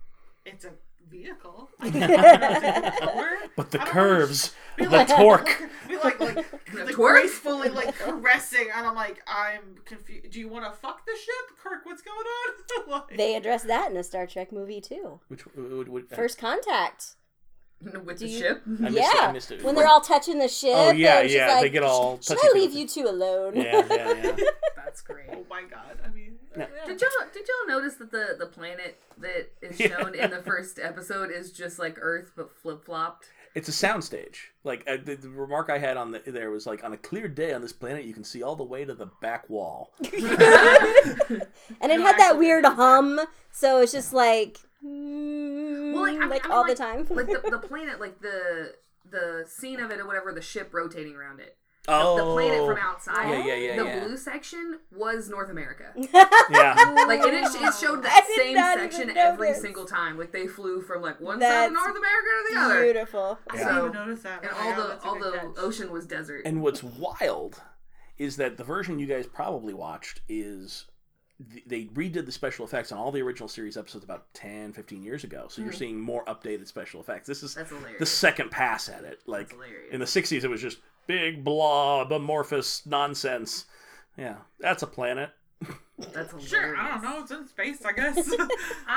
[0.46, 0.72] it's a
[1.10, 1.70] vehicle.
[1.80, 3.36] I can't tell her.
[3.56, 5.62] But the curves, Be the like- torque.
[5.88, 6.94] Be like like, like twerk?
[6.94, 10.32] gracefully like caressing, and I'm like, I'm confused.
[10.32, 11.86] Do you want to fuck the ship, Kirk?
[11.86, 12.90] What's going on?
[13.10, 15.20] like, they address that in a Star Trek movie too.
[15.28, 17.16] Which uh, would, would, uh, First Contact.
[17.82, 18.62] with Do the you- ship.
[18.66, 19.64] I missed it, I yeah, missed it.
[19.64, 20.72] when they're all touching the ship.
[20.74, 22.68] Oh, yeah, and she's yeah, like, they get all Should I touchy-feely.
[22.68, 23.56] leave you two alone?
[23.56, 24.36] yeah, yeah, yeah.
[24.76, 25.26] That's great.
[25.32, 25.98] oh my god.
[26.06, 26.68] I mean, Yeah.
[26.76, 26.86] yeah.
[26.86, 30.80] Did y'all did y'all notice that the the planet that is shown in the first
[30.82, 33.26] episode is just like Earth but flip flopped?
[33.54, 34.36] It's a soundstage.
[34.64, 37.28] Like uh, the, the remark I had on the, there was like, on a clear
[37.28, 39.92] day on this planet, you can see all the way to the back wall.
[40.04, 40.14] and
[41.92, 43.20] it had that weird hum,
[43.52, 46.76] so it's just like, mm, Well, like, I mean- like I mean, all like- the
[46.76, 47.08] time.
[47.10, 48.76] Like the, the planet, like the
[49.10, 51.58] the scene of it or whatever, the ship rotating around it.
[51.88, 53.30] The, Oh, the planet from outside.
[53.32, 54.00] Yeah, yeah, yeah, The yeah.
[54.06, 55.86] blue section was North America.
[56.52, 56.76] Yeah,
[57.08, 59.62] Like it, is, it showed I that did same section every this.
[59.62, 60.18] single time.
[60.18, 62.84] Like they flew from like one side of North America to the other.
[62.84, 63.40] Beautiful.
[63.50, 64.44] I didn't So- even notice that.
[64.44, 65.46] And Oh all God, the all the catch.
[65.58, 66.44] ocean was desert.
[66.46, 67.60] and what's wild
[68.18, 70.86] is that the version you guys probably watched is
[71.52, 75.02] th- they redid the special effects on all the original series episodes about 10 15
[75.02, 75.78] years ago so you're Mhm.
[75.78, 77.58] seeing more updated special effects this is
[77.98, 80.78] the second pass at it like That's in the 60s it was just
[81.12, 83.66] big blob amorphous nonsense
[84.18, 85.30] yeah that's a planet
[86.14, 86.50] That's hilarious.
[86.50, 87.20] Sure, I don't know.
[87.22, 88.28] It's in space, I guess.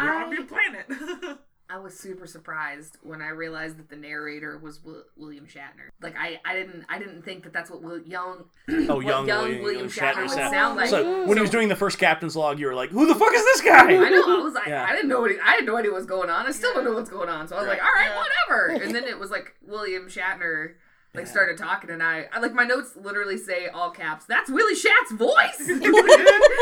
[0.00, 0.86] You're on a planet.
[1.68, 5.88] I was super surprised when I realized that the narrator was Wi- William Shatner.
[6.00, 9.26] Like I, I didn't, I didn't think that that's what Will, young, oh what young,
[9.28, 10.88] young William, William Shatner, Shatner would sound- sound like.
[10.88, 13.32] so when he was doing the first captain's log you were like who the fuck
[13.34, 14.40] is this guy I know.
[14.40, 14.86] I was like, Yeah.
[14.88, 16.46] I didn't know what he, I had no idea what was going on.
[16.46, 17.48] I still don't know what's going on.
[17.48, 18.22] So I was like, all right, Yeah.
[18.48, 18.82] whatever.
[18.84, 20.74] And then it was like William Shatner
[21.14, 24.24] like started talking, and I, I like my notes literally say all caps.
[24.24, 25.58] That's Willie Shat's voice.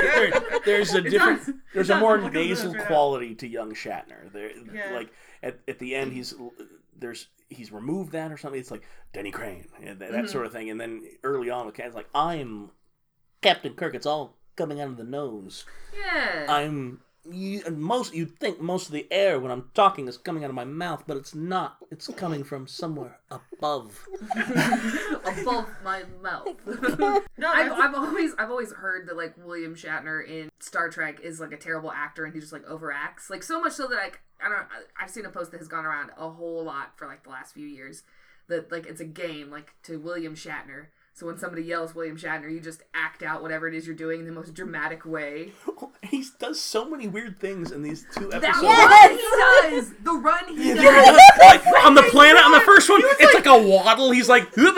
[0.02, 0.32] There-
[0.64, 1.54] there's a different does.
[1.74, 4.32] there's a more I'm looking at this nasal quality to young Shatner.
[4.32, 4.94] There Yeah.
[4.94, 5.10] like
[5.42, 6.34] at, at the end he's
[6.98, 8.60] there's he's removed that or something.
[8.60, 10.28] It's like Denny Crane and that, Mhm.
[10.28, 10.70] sort of thing.
[10.70, 12.70] And then early on the cat's like I'm
[13.42, 13.94] Captain Kirk.
[13.94, 15.64] It's all coming out of the nose.
[15.98, 16.46] yeah.
[16.48, 20.50] I'm you, most you'd think most of the air when I'm talking is coming out
[20.50, 21.76] of my mouth, but it's not.
[21.90, 23.98] It's coming from somewhere above.
[25.24, 26.48] above my mouth.
[27.38, 31.40] No, I've, I've always I've always heard that like William Shatner in Star Trek is
[31.40, 34.20] like a terrible actor and he just like overacts like so much so that like
[34.40, 37.08] I don't I- I've seen a post that has gone around a whole lot for
[37.08, 38.04] like the last few years
[38.46, 40.86] that like it's a game like to William Shatner.
[41.14, 44.20] So when somebody yells William Shatner, you just act out whatever it is you're doing
[44.20, 45.52] in the most dramatic way.
[46.02, 48.66] He does so many weird things in these two That episodes.
[48.66, 49.16] run he
[49.78, 51.18] does, the run he Yeah, does.
[51.40, 54.10] like on the planet on the first one, it's like a waddle.
[54.10, 54.74] He's like, is, is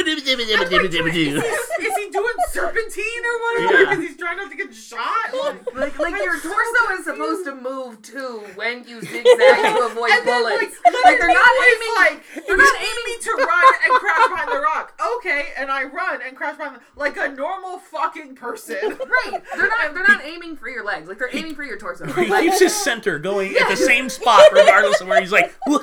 [1.96, 3.72] he doing serpentine or whatever?
[3.82, 3.90] Yeah.
[3.90, 5.00] Because he's trying not to get shot.
[5.32, 7.74] Like, Like, like your I'm so torso is supposed to confused.
[7.74, 10.76] move too when you zigzag to avoid and then, bullets.
[10.84, 11.94] like, Like, they're not literally aiming.
[11.98, 14.92] Like, they're you not need aiming me to run and crash behind the rock.
[15.18, 18.76] Okay, and I run and crash behind the, like a normal fucking person.
[19.04, 19.42] Right.
[19.56, 21.08] They're not they're not aiming for your legs.
[21.08, 22.06] Like they're aiming for your torso.
[22.12, 25.54] he Like, keeps his center going at the same spot, regardless of where he's like.
[25.66, 25.82] and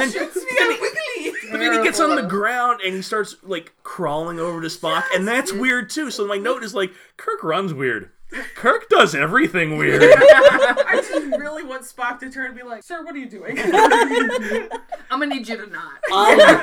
[0.00, 0.18] then, me
[0.58, 0.78] then out
[1.16, 4.68] he, but then he gets on the ground and he starts like crawling over to
[4.68, 6.10] Spock, and that's weird too.
[6.10, 8.10] So my note is like, Kirk runs weird.
[8.54, 10.02] Kirk does everything weird.
[10.04, 13.58] I just really want Spock to turn and be like, "Sir, what are you doing?"
[15.10, 15.94] I'm gonna need you to not.
[16.12, 16.38] I'm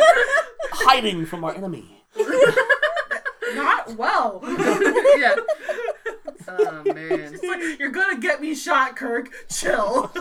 [0.71, 2.03] hiding from our enemy.
[3.55, 4.41] Not well.
[5.17, 5.35] yeah.
[6.47, 7.33] Oh man.
[7.33, 9.29] It's like, You're gonna get me shot, Kirk.
[9.49, 10.11] Chill.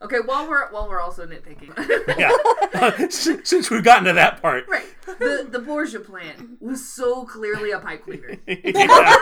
[0.00, 1.74] Okay, while we're while we're also nitpicking.
[2.18, 3.08] Yeah.
[3.10, 4.68] since, since we've gotten to that part.
[4.68, 4.86] right.
[5.18, 8.36] The the Borgia plant was so clearly a pipe cleaner.
[8.46, 9.16] yeah.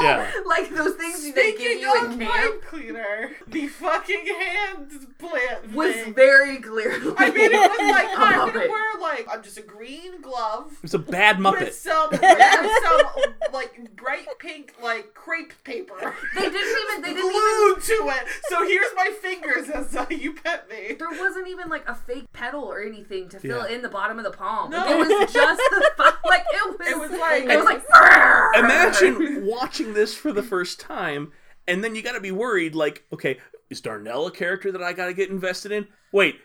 [0.00, 0.30] Yeah.
[0.44, 5.72] Like those things they give you of in camp pipe cleaner, the fucking hand plant
[5.72, 6.14] was thing.
[6.14, 6.92] very clear.
[7.16, 10.78] I mean, it was like, a I'm gonna wear like I'm just a green glove
[10.82, 11.72] It's a bad with Muppet.
[11.72, 17.74] some with some like bright pink like crepe paper They didn't even they didn't even
[17.74, 18.28] glued to it.
[18.48, 20.94] So here's my fingers as you pet me.
[20.98, 23.74] there wasn't even like a fake petal or anything to fill Yeah.
[23.74, 24.70] in the bottom of the palm.
[24.70, 24.78] No.
[24.78, 27.82] Like, it was just the fu- like it was It was like- it was like
[28.56, 31.32] Imagine watching this for the first time,
[31.66, 32.74] and then you got to be worried.
[32.74, 33.38] Like, okay,
[33.70, 35.86] is Darnell a character that I got to get invested in?
[36.12, 36.36] Wait,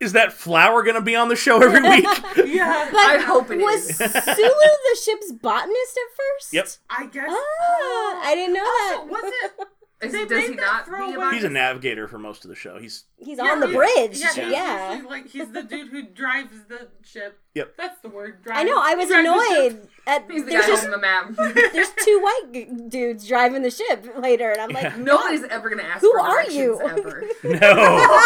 [0.00, 2.06] is that flower going to be on the show every week?
[2.36, 3.96] Yeah, but I hope it was is.
[3.96, 6.52] Sulu the ship's botanist at first?
[6.52, 6.68] Yep.
[6.88, 7.28] I guess.
[7.30, 9.10] Ah, I didn't know Also, that.
[9.10, 9.68] was it?
[10.02, 12.78] Is- They does he not throwaway- He's a navigator for most of the show.
[12.78, 14.18] He's He's Yeah, on the he's- bridge.
[14.18, 14.88] Yeah, Yeah.
[14.88, 17.38] he's usually, like he's the dude who drives the ship.
[17.54, 17.74] Yep.
[17.76, 18.38] That's the word.
[18.50, 18.78] I know.
[18.80, 19.30] I was drives the
[19.66, 21.54] annoyed at He's the there's guy just holding the map.
[21.74, 24.96] there's two white dudes driving the ship later, and I'm like, Yeah.
[24.96, 26.80] Nobody's ever gonna ask Who for are you?
[26.80, 27.24] ever.
[27.44, 28.20] no,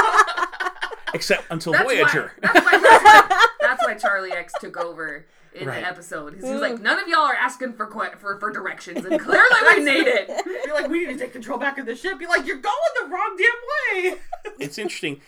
[1.14, 2.32] except until That's Voyager.
[2.40, 5.80] why, that's, why, that's why Charlie X took over in Right.
[5.82, 6.34] the episode.
[6.34, 9.48] He was like, none of y'all are asking for que- for, for directions, and clearly
[9.76, 10.28] we need it.
[10.64, 12.18] Be like, we need to take control back of the ship.
[12.18, 14.18] Be like, you're going the wrong damn way.
[14.60, 15.20] it's interesting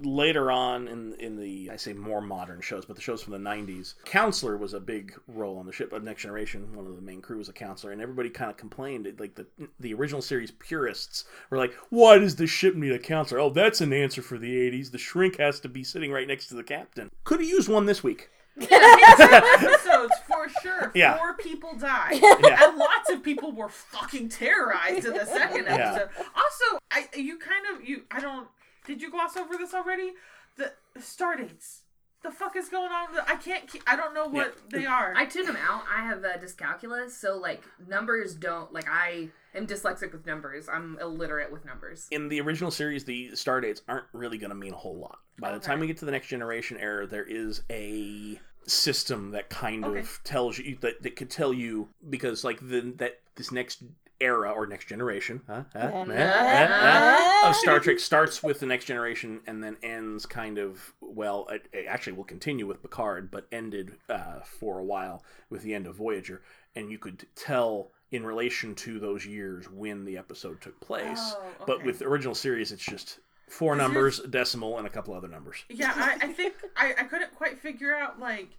[0.00, 3.38] later on in in the I say more modern shows, but the shows from the
[3.50, 3.94] '90s.
[4.04, 5.92] Counselor was a big role on the ship.
[5.92, 8.56] Of Next Generation, one of the main crew was a counselor, and everybody kind of
[8.56, 9.06] complained.
[9.18, 9.46] Like the
[9.78, 13.40] the original series purists were like, "Why does the ship need a counselor?
[13.40, 14.90] Oh, that's an answer for the '80s.
[14.90, 17.10] The shrink has to be sitting right next to the captain.
[17.22, 18.30] Could have used one this week.
[18.60, 20.90] Episodes for sure.
[20.94, 21.16] Yeah.
[21.18, 22.64] Four people died, Yeah.
[22.68, 25.74] and lots of people were fucking terrorized in the second Yeah.
[25.94, 26.10] episode.
[26.34, 28.48] Also, I you kind of you I don't.
[28.86, 30.12] Did you gloss over this already?
[30.56, 31.82] The star dates.
[32.24, 33.08] The fuck is going on?
[33.28, 33.68] I can't.
[33.70, 34.78] Keep, I don't know what Yeah.
[34.80, 35.12] they are.
[35.14, 35.84] I tune them out.
[35.94, 40.66] I have uh, dyscalculia, so like numbers don't like I am dyslexic with numbers.
[40.68, 42.08] I'm illiterate with numbers.
[42.10, 45.18] in the original series, the star dates aren't really going to mean a whole lot.
[45.38, 49.50] By the time we get to the next generation era, there is a system that
[49.50, 50.00] kind Okay.
[50.00, 53.82] of tells you that, that could tell you because like the that this next
[54.24, 55.64] era or next generation huh?
[55.72, 55.78] Huh?
[55.78, 56.04] Uh, Huh?
[56.08, 56.68] Huh?
[56.70, 57.48] Huh?
[57.50, 61.46] of Star Trek starts with the next generation and then ends kind of well.
[61.50, 65.74] It, it actually will continue with Picard, but ended uh, for a while with the
[65.74, 66.42] end of Voyager,
[66.74, 71.18] and you could tell in relation to those years when the episode took place.
[71.36, 75.14] Oh, But with the original series, it's just four numbers, a decimal, and a couple
[75.14, 75.64] other numbers.
[75.68, 78.50] Yeah, I, I think I, I couldn't quite figure out like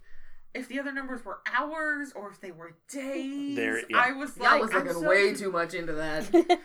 [0.56, 3.56] if the other numbers were hours or if they were days.
[3.56, 3.96] There- yeah.
[3.98, 6.58] I was like, I was looking so way too much into that.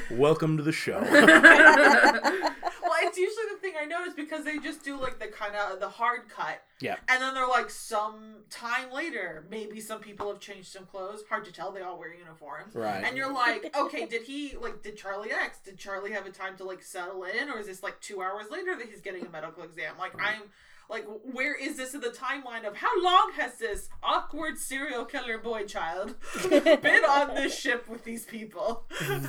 [0.10, 0.98] Welcome to the show.
[2.80, 5.78] Well, it's usually the thing I notice because they just do like the kind of
[5.78, 6.96] the hard cut, Yeah.
[7.06, 11.22] and then they're like some time later, maybe some people have changed some clothes.
[11.28, 11.70] Hard to tell.
[11.70, 12.74] They all wear uniforms.
[12.74, 13.04] Right.
[13.04, 15.58] And you're like, okay, did he like did Charlie X?
[15.58, 18.46] Did Charlie have a time to like settle in, or is this like two hours
[18.50, 19.94] later that he's getting a medical exam?
[19.98, 20.44] Like I'm
[20.88, 25.38] like, where is this in the timeline of how long has this awkward serial killer
[25.38, 26.14] boy child
[26.48, 28.86] been on this ship with these people?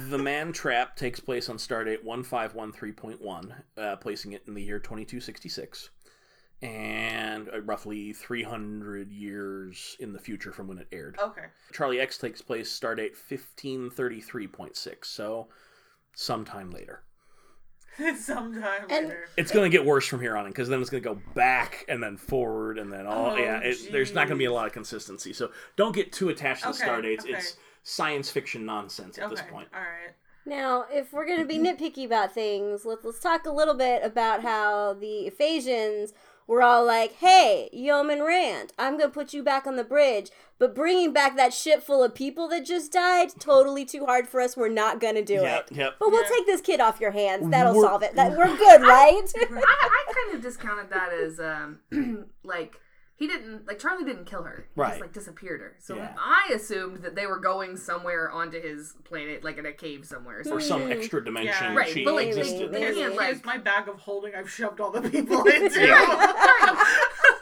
[0.09, 5.89] the Man Trap takes place on Stardate 1513.1, uh, placing it in the year 2266,
[6.61, 11.17] and uh, roughly 300 years in the future from when it aired.
[11.21, 11.45] Okay.
[11.73, 15.49] Charlie X takes place Stardate 1533.6, so
[16.15, 17.03] sometime later.
[18.17, 19.29] Sometime And- later.
[19.37, 21.85] It's going to get worse from here on because then it's going to go back
[21.87, 23.31] and then forward and then all.
[23.31, 25.33] Oh, yeah, it, there's not going to be a lot of consistency.
[25.33, 27.23] So don't get too attached to the Okay, Stardates.
[27.23, 27.33] okay.
[27.33, 29.67] It's science fiction nonsense at this point.
[29.73, 30.13] All right.
[30.45, 31.83] Now, if we're gonna be mm-hmm.
[31.83, 36.13] nitpicky about things, let's let's talk a little bit about how the Thasians
[36.49, 40.73] were all like, "Hey, Yeoman Rand, I'm gonna put you back on the bridge, but
[40.73, 44.57] bringing back that ship full of people that just died, totally too hard for us.
[44.57, 45.77] We're not gonna do Yep, it.
[45.77, 45.93] yep.
[45.99, 46.29] But we'll Yeah.
[46.29, 47.49] take this kid off your hands.
[47.51, 48.15] That'll We're- solve it.
[48.15, 49.31] That we're good, right?
[49.37, 51.79] I, I kind of discounted that as um
[52.43, 52.79] like
[53.19, 54.65] he didn't like Charlie didn't kill her.
[54.73, 54.89] He Right.
[54.91, 55.75] just like disappeared her.
[55.79, 56.13] So Yeah.
[56.17, 60.41] I assumed that they were going somewhere onto his planet, like in a cave somewhere.
[60.49, 61.75] Or some extra dimension Yeah.
[61.75, 62.71] Right, she but, like, existed.
[62.71, 65.87] maybe- Here's, Yeah, here's like- my bag of holding I've shoved all the people into.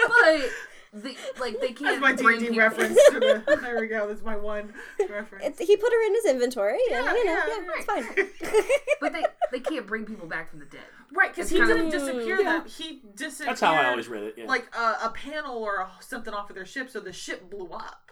[0.08, 0.50] but
[0.94, 3.58] the like they can't That's my bring D&D people- reference to the.
[3.62, 4.08] There we go.
[4.08, 4.74] That's my one
[5.10, 5.46] reference.
[5.46, 8.64] It's, he put her in his inventory, and Yeah, you know, yeah, yeah, it's fine.
[9.02, 10.82] But they they can't bring people back from the dead.
[11.14, 12.60] right, because he didn't disappear Yeah.
[12.60, 12.66] them.
[12.68, 13.50] He disappeared.
[13.50, 14.36] That's how I always read it.
[14.38, 14.46] Yeah.
[14.46, 17.70] Like a, a panel or a, something off of their ship, so the ship blew
[17.70, 18.12] up.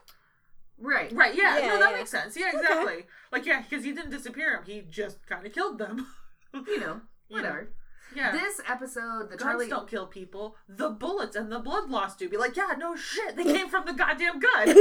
[0.78, 1.12] Right.
[1.14, 1.34] Right.
[1.36, 1.58] Yeah.
[1.60, 1.98] Yeah, no, that yeah.
[1.98, 2.36] makes sense.
[2.38, 2.52] Yeah.
[2.54, 3.06] Exactly.
[3.32, 4.64] Like yeah, because he didn't disappear him.
[4.66, 6.08] He just kind of killed them.
[6.54, 7.42] You know, You know.
[7.42, 7.70] whatever.
[8.16, 8.32] Yeah.
[8.32, 10.56] This episode, the Guns Charlie don't kill people.
[10.68, 12.30] The bullets and the blood loss do.
[12.30, 13.36] Be like, yeah, no shit.
[13.36, 14.76] They came from the goddamn gun.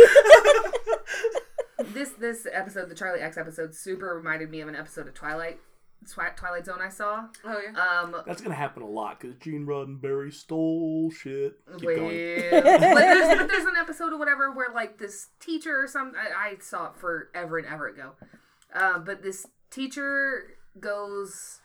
[1.93, 5.59] this this episode, the Charlie X episode, super reminded me of an episode of Twilight,
[6.11, 7.27] Twi- Twilight Zone I saw.
[7.45, 7.81] oh yeah.
[7.81, 11.59] Um, That's gonna happen a lot because Gene Roddenberry stole shit.
[11.79, 12.41] Keep well, going.
[12.51, 16.51] but, there's, but there's an episode or whatever where like this teacher or some I,
[16.51, 18.13] I saw it forever and ever ago,
[18.75, 21.61] um, but this teacher goes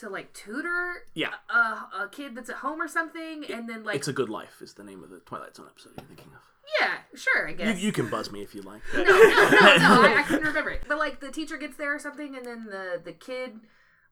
[0.00, 3.96] to like tutor Yeah, a, a kid that's at home or something, and then like
[3.96, 6.40] it's a good life is the name of the Twilight Zone episode you're thinking of.
[6.80, 8.80] yeah, sure, I guess you can buzz me if you like.
[8.94, 10.02] no, no, no, no.
[10.02, 10.82] I, I couldn't remember it.
[10.88, 13.60] But like the teacher gets there or something, and then the the kid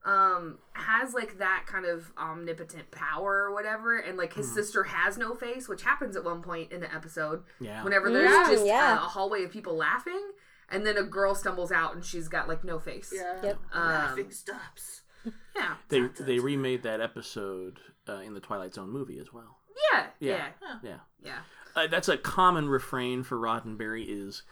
[0.05, 5.19] um has like that kind of omnipotent power or whatever and like his sister has
[5.19, 7.85] no face which happens at one point in the episode Yeah.
[7.85, 8.93] whenever there's Yeah, just yeah.
[8.95, 10.31] uh, a hallway of people laughing
[10.71, 13.43] and then a girl stumbles out and she's got like no face Yeah.
[13.43, 13.59] Yep.
[13.75, 15.03] Laughing Um, stops.
[15.57, 19.59] yeah They they remade that episode uh, in the Twilight Zone movie as well.
[19.93, 20.49] yeah Yeah.
[20.63, 20.97] yeah Yeah.
[21.23, 21.39] yeah
[21.77, 24.43] Uh, that's a common refrain for Roddenberry is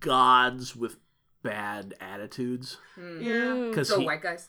[0.00, 0.96] gods with
[1.42, 3.66] bad attitudes Yeah.
[3.68, 4.48] because so white guys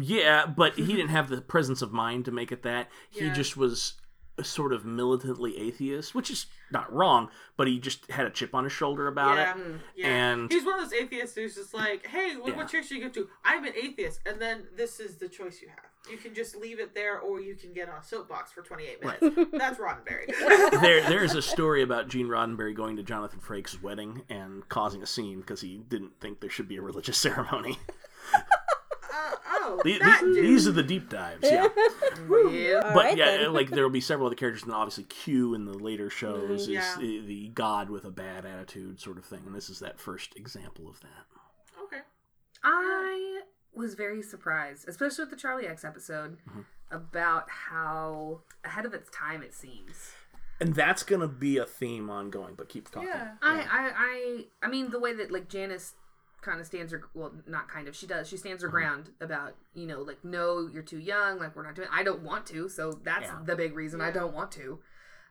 [0.00, 3.34] yeah but he didn't have the presence of mind to make it that he Yeah.
[3.34, 3.97] just was a
[4.44, 8.64] sort of militantly atheist which is not wrong but he just had a chip on
[8.64, 9.50] his shoulder about yeah.
[9.56, 10.06] it yeah.
[10.32, 12.56] And- he's one of those atheists who's just like, hey, look Yeah.
[12.56, 13.28] what church should you go to.
[13.44, 15.78] I'm an atheist, and then this is the choice you have.
[16.10, 19.02] You can just leave it there, or you can get on a soapbox for 28
[19.04, 19.50] minutes.
[19.52, 20.28] That's Roddenberry.
[20.80, 25.06] there there's a story about Gene Roddenberry going to Jonathan Frakes' wedding and causing a
[25.06, 27.78] scene because he didn't think there should be a religious ceremony.
[29.46, 30.44] Oh, these, that dude.
[30.44, 31.68] these are the deep dives, yeah.
[32.50, 33.52] yeah but right, yeah, then.
[33.52, 36.68] like there will be several other characters, and obviously Q in the later shows is
[36.68, 36.96] yeah.
[36.98, 40.36] the, the god with a bad attitude sort of thing, and this is that first
[40.36, 41.82] example of that.
[41.84, 42.02] okay.
[42.64, 43.42] I
[43.74, 46.60] was very surprised, especially with the Charlie X episode, Mm-hmm.
[46.90, 50.12] about how ahead of its time it seems.
[50.60, 52.54] And that's gonna be a theme ongoing.
[52.56, 53.08] But keep talking.
[53.10, 53.32] Yeah.
[53.40, 55.94] I, I, I, I mean, the way that like Janice
[56.40, 59.54] kind of stands her, well, not kind of, she does, she stands her ground about,
[59.74, 62.68] you know, like, no, you're too young, like, we're not doing, I don't want to,
[62.68, 63.38] so that's Yeah.
[63.44, 64.78] the big reason I don't want to.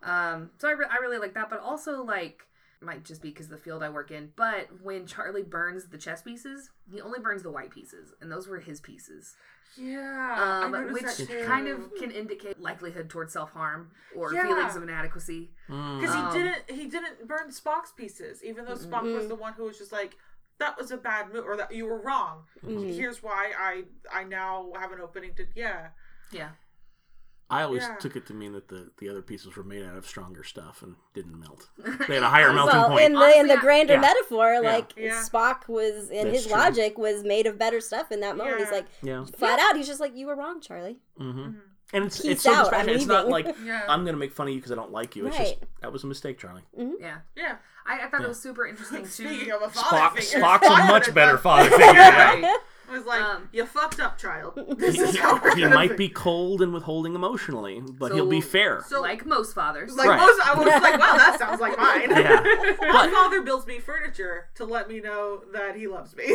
[0.03, 2.43] Um, so I, re- I really like that, but also like,
[2.81, 6.21] might just be because the field I work in, but when Charlie burns the chess
[6.21, 9.35] pieces, he only burns the white pieces, and those were his pieces.
[9.75, 10.61] Yeah.
[10.65, 11.43] um, I which that too.
[11.45, 14.43] kind of can indicate likelihood towards self harm or Yeah.
[14.43, 15.51] feelings of inadequacy.
[15.69, 15.99] Mm.
[16.01, 19.13] because Um, he didn't he didn't burn Spock's pieces, even though Spock Mm-hmm.
[19.15, 20.17] was the one who was just like.
[20.59, 22.45] That was a bad move, or that you were wrong.
[22.65, 22.95] Mhm.
[22.95, 25.89] Here's why I I now have an opening to yeah.
[26.31, 26.49] Yeah,
[27.49, 27.95] I always Yeah.
[27.95, 30.81] took it to mean that the, the other pieces were made out of stronger stuff
[30.81, 31.69] and didn't melt.
[32.07, 33.05] They had a higher melting well, point.
[33.05, 34.01] in the in the grander Yeah.
[34.01, 35.21] metaphor, like Yeah.
[35.23, 36.57] Spock was in That's his true.
[36.57, 38.57] logic was made of better stuff in that moment.
[38.59, 39.23] He's like yeah.
[39.25, 39.77] flat out.
[39.77, 41.59] He's just like, "You were wrong, Charlie." Mm-hmm.
[41.93, 43.85] And it's Peace it's so out, It's not like Yeah.
[43.87, 45.27] I'm gonna make fun of you because I don't like you.
[45.27, 46.63] It's just that was a mistake, Charlie.
[46.75, 47.19] Yeah.
[47.35, 47.57] Yeah.
[47.87, 48.25] I, I thought Yeah.
[48.25, 49.07] it was super interesting too.
[49.09, 51.85] Speaking of a father Spock, figure, Spock's a much better done- father figure.
[51.85, 52.57] Right.
[52.89, 54.53] I was like, Um, you fucked up, child.
[54.77, 58.25] This is how we're he gonna might fix- be cold and withholding emotionally, but he'll
[58.29, 58.83] be So- fair.
[58.87, 59.93] So- like most fathers.
[59.95, 60.17] Like Right.
[60.19, 62.09] most, I was like, wow, that sounds like mine.
[62.11, 62.39] Yeah.
[62.41, 66.25] My But- father builds me furniture to let me know that he loves me.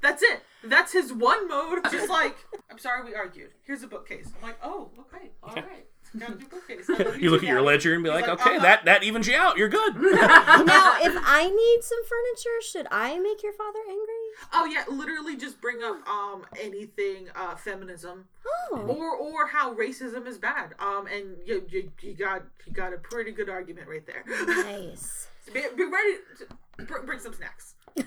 [0.00, 0.40] That's it.
[0.62, 1.80] That's his one mode.
[1.90, 2.36] Just like,
[2.70, 3.50] I'm sorry we argued.
[3.64, 4.28] Here's a bookcase.
[4.36, 5.86] I'm like, oh, okay, all right.
[6.18, 6.90] Got a new bookcase.
[6.90, 8.62] I love you look at your ledger and be like, like, okay, uh-huh.
[8.62, 9.56] that that evens you out.
[9.56, 9.94] You're good.
[10.00, 14.14] now, if I need some furniture, should I make your father angry?
[14.52, 18.26] Oh yeah, literally just bring up um anything uh feminism
[18.72, 20.74] Oh, or or how racism is bad.
[20.78, 24.24] Um and you you, you got you got a pretty good argument right there.
[24.46, 25.28] nice.
[25.52, 27.74] be, be ready to bring, bring some snacks.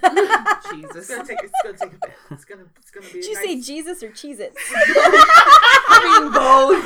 [0.87, 0.97] Jesus.
[0.97, 2.13] It's gonna take it's gonna take a bit.
[2.31, 3.13] It's gonna it's gonna be.
[3.13, 3.43] Did a you nice...
[3.45, 4.57] say Jesus or Cheez Its?
[4.75, 6.83] I mean both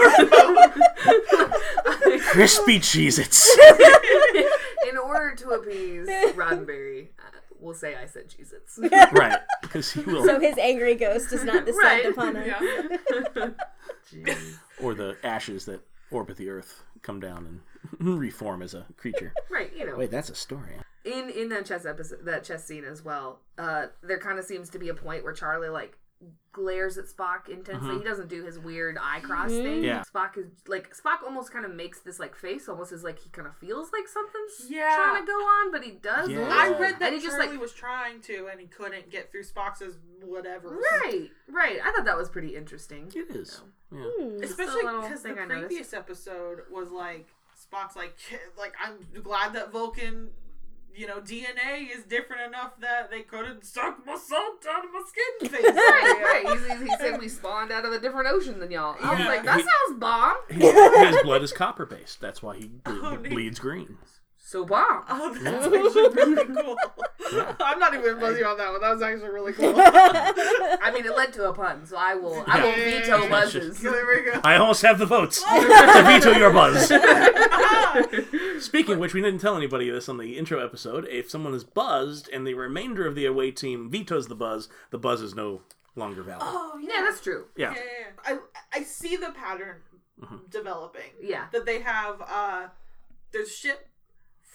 [2.31, 3.57] Crispy Cheez-Its.
[4.89, 7.23] In order to appease Roddenberry, uh,
[7.59, 8.79] we'll say I said Jesus.
[9.11, 9.39] right.
[9.61, 10.25] Because he will.
[10.25, 12.05] so his angry ghost does not descend Right.
[12.05, 13.51] upon us.
[14.11, 14.35] Yeah.
[14.81, 15.81] or the ashes that
[16.11, 17.61] orbit the earth come down
[17.99, 19.33] and reform as a creature.
[19.49, 19.97] Right, you know.
[19.97, 20.73] Wait, that's a story.
[21.07, 24.69] In in that chess episode that chess scene as well uh there kind of seems
[24.69, 25.97] to be a point where charlie like
[26.51, 30.01] glares at spock intensely he doesn't do his weird eye cross thing Yeah.
[30.11, 33.29] spock is like spock almost kind of makes this like face almost as like he
[33.29, 34.95] kind of feels like something's Yeah.
[34.95, 36.49] trying to go on but he does Yeah.
[36.51, 39.31] I read that and he just Charlie like was trying to, and he couldn't get
[39.31, 39.83] through Spock's
[40.23, 40.69] whatever.
[41.03, 43.61] right right i thought that was pretty interesting It is.
[43.91, 44.01] Yeah.
[44.19, 44.41] Hmm.
[44.41, 45.67] Especially because the thing I noticed.
[45.67, 48.15] previous episode was like Spock's like
[48.57, 50.29] like I'm glad that Vulcan,
[50.95, 55.01] you know, DNA is different enough that they couldn't suck my salt out of my
[55.07, 55.49] skin.
[55.61, 55.75] Things.
[55.75, 58.95] right right He's, he's, he said we spawned out of a different ocean than y'all
[59.01, 59.27] i was Yeah.
[59.27, 62.19] like that He- sounds bomb He- his blood is copper based.
[62.19, 63.29] That's why he ble- Oh, neat.
[63.31, 63.97] bleeds green.
[64.49, 66.75] So bomb Oh, that's actually really cool.
[67.33, 67.53] Yeah.
[67.59, 68.79] I'm not even buzzing on that one.
[68.79, 69.73] That was actually really cool.
[69.77, 72.99] i mean it led to a pun so i will i will Yeah.
[73.01, 74.39] veto That's buzzes So there we go.
[74.45, 76.87] I almost have the votes to veto your buzz.
[78.63, 81.05] Speaking of which, we didn't tell anybody this on the intro episode.
[81.09, 84.97] If someone is buzzed and the remainder of the away team vetoes the buzz, the
[84.97, 85.61] buzz is no
[85.95, 86.43] longer valid.
[86.45, 87.73] Oh yeah that's true yeah.
[87.75, 88.39] Yeah, yeah, yeah.
[88.73, 89.77] I I see the pattern
[90.19, 90.37] Mm-hmm.
[90.49, 91.11] developing.
[91.21, 92.67] yeah That they have uh
[93.31, 93.87] there's ship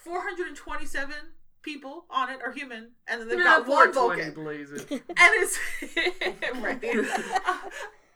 [0.04, 1.14] 427
[1.62, 4.32] people on it are human, and then they've got one Vulcan.
[4.34, 4.84] blazes.
[4.90, 5.58] And it's
[6.60, 6.82] right.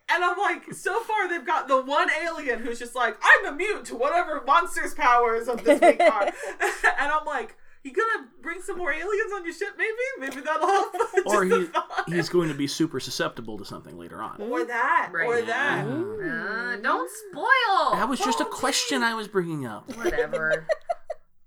[0.08, 3.82] And I'm like, so far they've got the one alien who's just like, I'm immune
[3.86, 6.22] to whatever monster's powers of this big car.
[6.62, 9.70] and I'm like, you gonna bring some more aliens on your ship?
[9.76, 10.94] Maybe, maybe that'll help.
[11.26, 11.66] Or he,
[12.08, 14.40] he's going to be super susceptible to something later on.
[14.40, 15.26] or that, Right.
[15.26, 15.84] or that.
[15.86, 17.92] Uh, don't spoil.
[17.92, 19.88] That was just a question I was bringing up.
[19.96, 20.66] Whatever.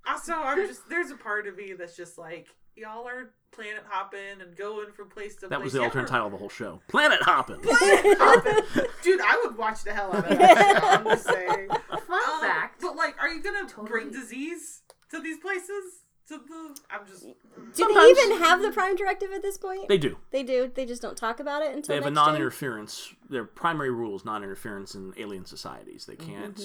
[0.10, 4.42] Also, I'm just there's a part of me that's just like, y'all are planet hopping
[4.42, 5.50] and going from place to place.
[5.50, 6.82] That was the Yeah, alternate title of the whole show.
[6.88, 7.60] Planet hopping.
[7.60, 8.86] Planet hopping.
[9.04, 10.80] Dude, I would watch the hell out of that.
[10.82, 11.68] show, I'm just saying.
[11.70, 12.82] Fun Um, fact.
[12.82, 13.88] But like, are you gonna Totally.
[13.90, 14.82] bring disease
[15.12, 16.04] to these places?
[16.30, 17.34] To the I'm just Do
[17.74, 19.88] Sometimes- they even have the Prime Directive at this point?
[19.88, 20.18] They do.
[20.30, 20.72] They do.
[20.74, 22.34] They just don't talk about it until They have a next gen?
[22.34, 23.14] non-interference.
[23.32, 26.06] Their primary rule is non-interference in alien societies.
[26.06, 26.56] They can't.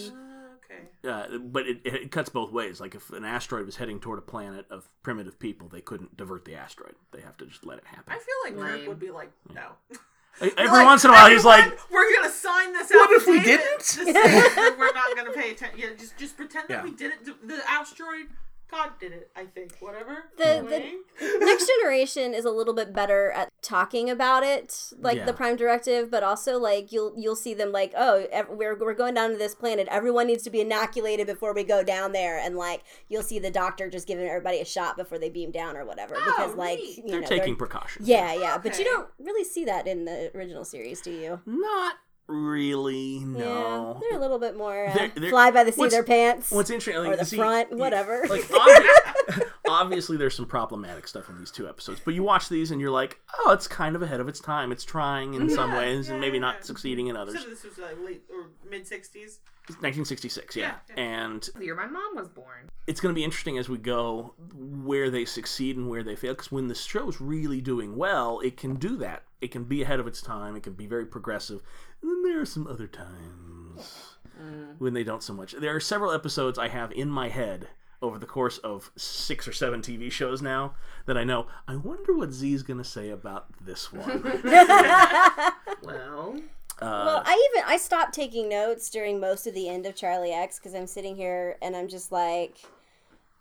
[0.75, 1.35] Okay.
[1.35, 2.81] Uh, but it, it cuts both ways.
[2.81, 6.45] Like if an asteroid was heading toward a planet of primitive people, they couldn't divert
[6.45, 6.95] the asteroid.
[7.13, 8.13] They have to just let it happen.
[8.13, 8.89] I feel like Kirk Lame.
[8.89, 9.63] would be like, no.
[10.41, 13.25] Every Like, once in a while, he's like, "We're gonna sign this out." What if
[13.29, 15.79] we didn't?" to say that we're not gonna pay attention.
[15.79, 16.83] Yeah, just just pretend that Yeah.
[16.83, 17.25] we didn't.
[17.47, 18.27] The asteroid,
[18.71, 19.31] God did it.
[19.37, 19.77] I think.
[19.81, 20.25] Whatever.
[20.37, 25.25] The- the- Next Generation is a little bit better at talking about it, like Yeah.
[25.27, 28.95] the Prime Directive, but also like you'll you'll see them like, oh, ev- we're we're
[28.95, 29.87] going down to this planet.
[29.91, 33.51] Everyone needs to be inoculated before we go down there, and like you'll see the
[33.51, 36.79] doctor just giving everybody a shot before they beam down or whatever, oh, because like
[36.79, 36.99] neat.
[36.99, 38.09] you they're know taking they're- precautions.
[38.09, 41.41] yeah, yeah, but you don't really see that in the original series, do you?
[41.47, 41.97] Not
[42.27, 43.19] really.
[43.19, 44.01] Yeah, No.
[44.01, 46.51] they're a little bit more uh, They're- they're- fly by the seat of their pants.
[46.51, 48.25] What's interesting, like, or the see, front, whatever.
[48.29, 52.71] Like, obvi- obviously, there's some problematic stuff in these two episodes, but you watch these
[52.71, 54.73] and you're like, oh, it's kind of ahead of its time.
[54.73, 56.43] It's trying in some Yeah, ways and maybe yeah.
[56.43, 57.41] not succeeding in others.
[57.41, 59.39] said this was like late or mid '60s.
[59.67, 60.63] 1966, yeah.
[60.63, 61.03] Yeah, yeah.
[61.03, 62.69] And The year my mom was born.
[62.87, 66.35] it's going to be interesting as we go where they succeed and where they fail.
[66.35, 69.23] Because when the show's really doing well, it can do that.
[69.45, 70.57] It can be ahead of its time.
[70.57, 71.63] It can be very progressive.
[72.01, 74.75] And then there are some other times mm.
[74.79, 75.53] when they don't so much.
[75.53, 77.69] There are several episodes I have in my head
[78.01, 80.75] over the course of six or seven TV shows now
[81.05, 81.47] that I know.
[81.69, 84.23] I wonder what Z's going to say about this one.
[85.83, 86.41] Well,
[86.81, 90.33] uh, Well, I even I stopped taking notes during most of the end of Charlie
[90.33, 92.57] X because I'm sitting here and I'm just like,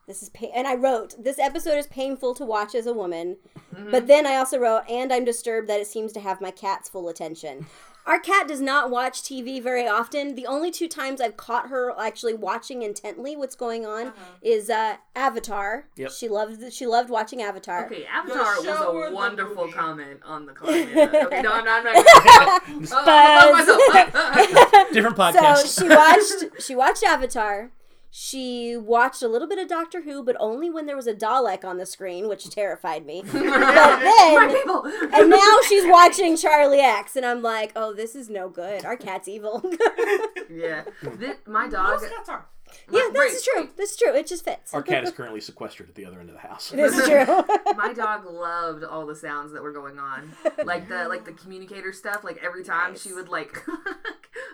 [0.08, 0.52] this is pain.
[0.54, 3.38] And I wrote this episode is painful to watch as a woman,
[3.92, 6.90] but then I also wrote, and I'm disturbed that it seems to have my cat's
[6.90, 7.66] full attention.
[8.06, 10.36] Our cat does not watch TV very often.
[10.36, 14.98] The only two times I've caught her actually watching intently what's going on is uh,
[15.16, 15.86] Avatar.
[15.96, 16.12] Yep.
[16.12, 17.86] She loved she loved watching Avatar.
[17.86, 20.98] okay, Avatar The show or was a wonderful comment on the climate.
[20.98, 21.86] okay, no, I'm not.
[21.86, 24.92] I'm not oh, myself.
[24.94, 27.72] Different podcast So she watched she watched Avatar.
[28.16, 31.66] She watched a little bit of Doctor Who, but only when there was a Dalek
[31.66, 33.24] on the screen, which terrified me.
[33.34, 38.50] but then and now she's watching Charlie X, and I'm like, oh, this is no
[38.50, 38.86] good.
[38.86, 39.64] Our cat's evil.
[40.50, 42.02] Yeah, Thi- my dog.
[42.02, 42.46] Most cats are.
[42.92, 43.70] Yeah, my- this is true.
[43.78, 44.14] This is true.
[44.16, 44.74] It just fits.
[44.74, 46.70] Our cat is currently sequestered at the other end of the house.
[46.70, 47.26] this is true.
[47.78, 50.32] my dog loved all the sounds that were going on
[50.66, 53.02] like the like the communicator stuff like every time Nice.
[53.02, 53.64] she would like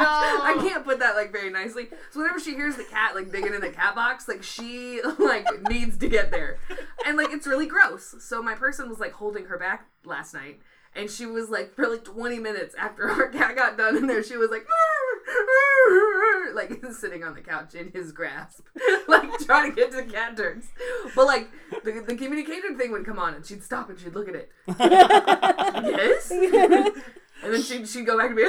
[0.00, 1.88] I can't put that like very nicely.
[2.10, 5.46] So whenever she hears the cat like digging in the cat box, like she like
[5.68, 6.58] needs to get there,
[7.06, 8.14] and like it's really gross.
[8.20, 10.60] So my person was like holding her back last night,
[10.94, 14.22] and she was like for like 20 minutes after our cat got done in there,
[14.22, 14.66] she was like
[16.54, 18.66] like sitting on the couch in his grasp,
[19.08, 20.66] like trying to get to the cat turns.
[21.14, 21.48] But like
[21.84, 24.50] the, the communicator thing would come on, and she'd stop and she'd look at it.
[24.78, 26.32] yes.
[27.42, 28.42] And then she'd, she'd go back to be.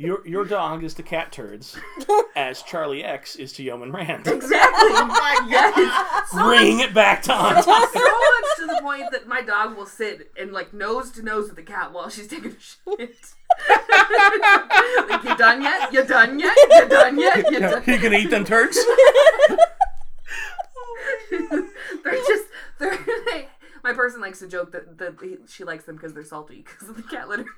[0.00, 1.76] Your your dog is to cat turds,
[2.36, 4.26] as Charlie X is to Yeoman Rand.
[4.26, 4.88] exactly.
[5.50, 6.32] yes.
[6.32, 7.90] Bring it back to on So much
[8.56, 11.62] to the point that my dog will sit and like nose to nose with the
[11.62, 13.14] cat while she's taking a shit.
[13.68, 15.92] like, you done yet?
[15.92, 16.56] You done yet?
[16.70, 17.50] You done yet?
[17.50, 17.82] You done?
[17.86, 18.78] You gonna eat them turds?
[20.76, 20.96] Oh
[22.02, 22.44] they're just
[22.78, 22.96] they're.
[23.26, 23.48] They,
[23.84, 26.88] my person likes to joke that, that he- she likes them because they're salty because
[26.88, 27.44] of the cat litter.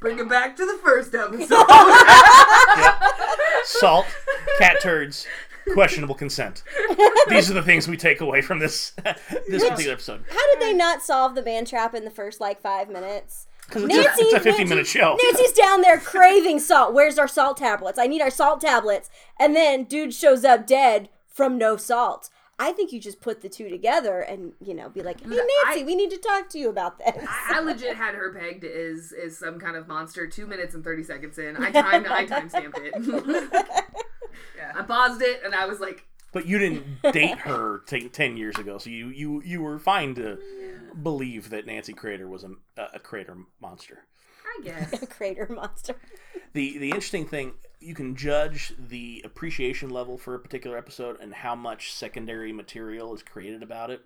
[0.00, 1.48] Bring it back to the first episode.
[3.64, 4.06] Salt,
[4.58, 5.26] cat turds,
[5.72, 6.62] questionable consent.
[7.28, 8.90] These are the things we take away from this
[9.48, 10.24] this particular episode.
[10.28, 13.46] How did they not solve the man trap in the first like five minutes?
[13.66, 15.16] Because it's, a- it's a 50 minute show.
[15.22, 16.92] Nancy's down there craving salt.
[16.92, 17.98] Where's our salt tablets?
[17.98, 19.08] I need our salt tablets.
[19.40, 22.28] And then dude shows up dead from no salt.
[22.58, 25.82] I think you just put the two together and you know be like, "Hey Nancy,
[25.82, 28.64] I- we need to talk to you about this." I, I legit had her pegged
[28.64, 30.26] as as some kind of monster.
[30.26, 32.94] Two minutes and thirty seconds in, I timed I time stamped it.
[34.56, 34.72] Yeah.
[34.76, 38.58] I paused it and I was like, But you didn't date her t- 10 years
[38.58, 40.38] ago, so you, you, you were fine to
[41.00, 42.50] believe that Nancy Crater was a,
[42.94, 44.06] a crater monster.
[44.44, 45.02] I guess.
[45.02, 45.94] A crater monster.
[46.52, 47.54] the the interesting thing
[47.84, 53.14] you can judge the appreciation level for a particular episode and how much secondary material
[53.14, 54.04] is created about it.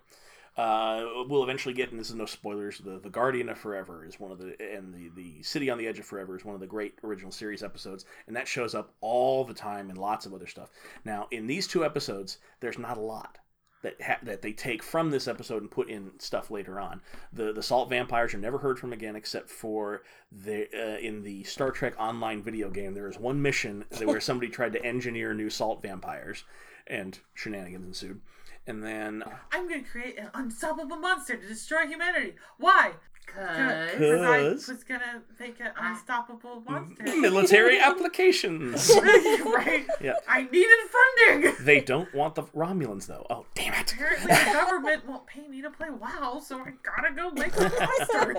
[0.57, 4.19] Uh, we'll eventually get and this is no spoilers the, the guardian of forever is
[4.19, 6.59] one of the and the, the city on the edge of forever is one of
[6.59, 10.33] the great original series episodes and that shows up all the time and lots of
[10.33, 10.69] other stuff.
[11.05, 13.37] Now in these two episodes there's not a lot
[13.81, 17.01] that ha- that they take from this episode and put in stuff later on.
[17.31, 21.43] The the salt vampires are never heard from again, except for the uh, in the
[21.43, 22.93] Star Trek Online video game.
[22.93, 26.43] There is one mission where somebody tried to engineer new salt vampires,
[26.87, 28.21] and shenanigans ensued.
[28.67, 32.35] And then I'm gonna create an unstoppable monster to destroy humanity.
[32.57, 32.93] Why?
[33.35, 37.03] Cause Because I was gonna make an unstoppable monster.
[37.03, 38.91] Mm, military applications.
[39.01, 39.85] right?
[40.01, 40.13] Yeah.
[40.27, 41.55] I needed funding.
[41.69, 43.25] They don't want the Romulans though.
[43.29, 43.93] Oh damn it!
[43.93, 47.71] Apparently, the government won't pay me to play WoW, so I gotta go make some
[47.79, 48.37] monsters.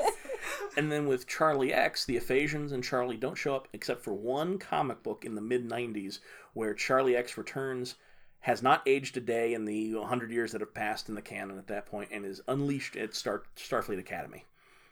[0.76, 4.59] And then with Charlie X, the Thasians and Charlie don't show up except for one
[4.59, 6.20] comic book in the mid 90s
[6.55, 7.97] where Charlie X returns,
[8.41, 11.59] has not aged a day in the 100 years that have passed in the canon
[11.59, 14.45] at that point, and is unleashed at Star- Starfleet Academy.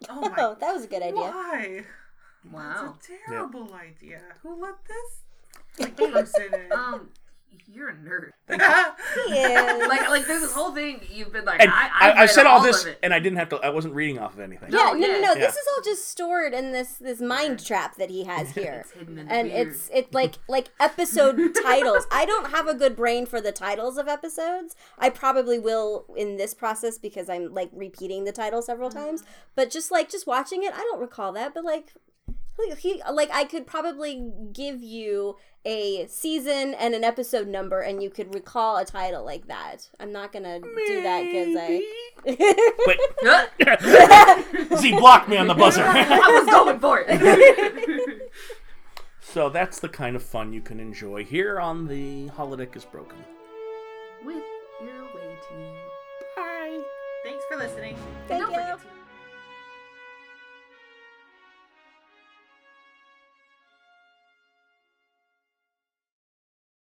[0.09, 0.55] Oh Oh, my!
[0.61, 1.15] that was a good idea.
[1.21, 1.85] Why?
[2.53, 2.95] wow.
[2.95, 4.21] That's a terrible idea.
[4.43, 6.73] Who let this person in?
[6.73, 7.09] Um,
[7.79, 8.31] you're a nerd.
[8.49, 8.95] Yeah.
[9.89, 12.47] Like like there's this whole thing you've been like And I I, I, I, said
[12.47, 13.57] all of this, and I didn't have to.
[13.57, 14.71] I wasn't reading off of anything.
[14.71, 15.21] Yeah, no, no, yeah.
[15.21, 15.33] no.
[15.33, 15.47] Yeah.
[15.47, 18.83] This is all just stored in this this mind trap that he has here.
[18.85, 19.69] It's hidden in and beard.
[19.69, 22.07] it's it's like like episode titles.
[22.11, 24.77] I don't have a good brain for the titles of episodes.
[24.99, 29.23] I probably will in this process because I'm like repeating the title several times.
[29.23, 29.31] Uh-huh.
[29.55, 31.55] But just like just watching it, I don't recall that.
[31.55, 31.95] But like
[32.79, 38.11] he like I could probably give you a season and an episode number, and you
[38.11, 39.89] could recall a title like that.
[40.01, 41.83] I'm not gonna do that because I.
[42.87, 44.79] Wait.
[44.79, 45.85] Z blocked me on the buzzer.
[45.87, 48.33] I was going for it.
[49.21, 53.19] so that's the kind of fun you can enjoy here on the Holodeck is Broken.
[54.25, 54.43] With
[54.83, 55.75] your way team.
[56.37, 56.83] Bye.
[57.25, 57.97] Thanks for listening.
[58.27, 58.59] Thank Don't you.
[58.59, 58.98] forget to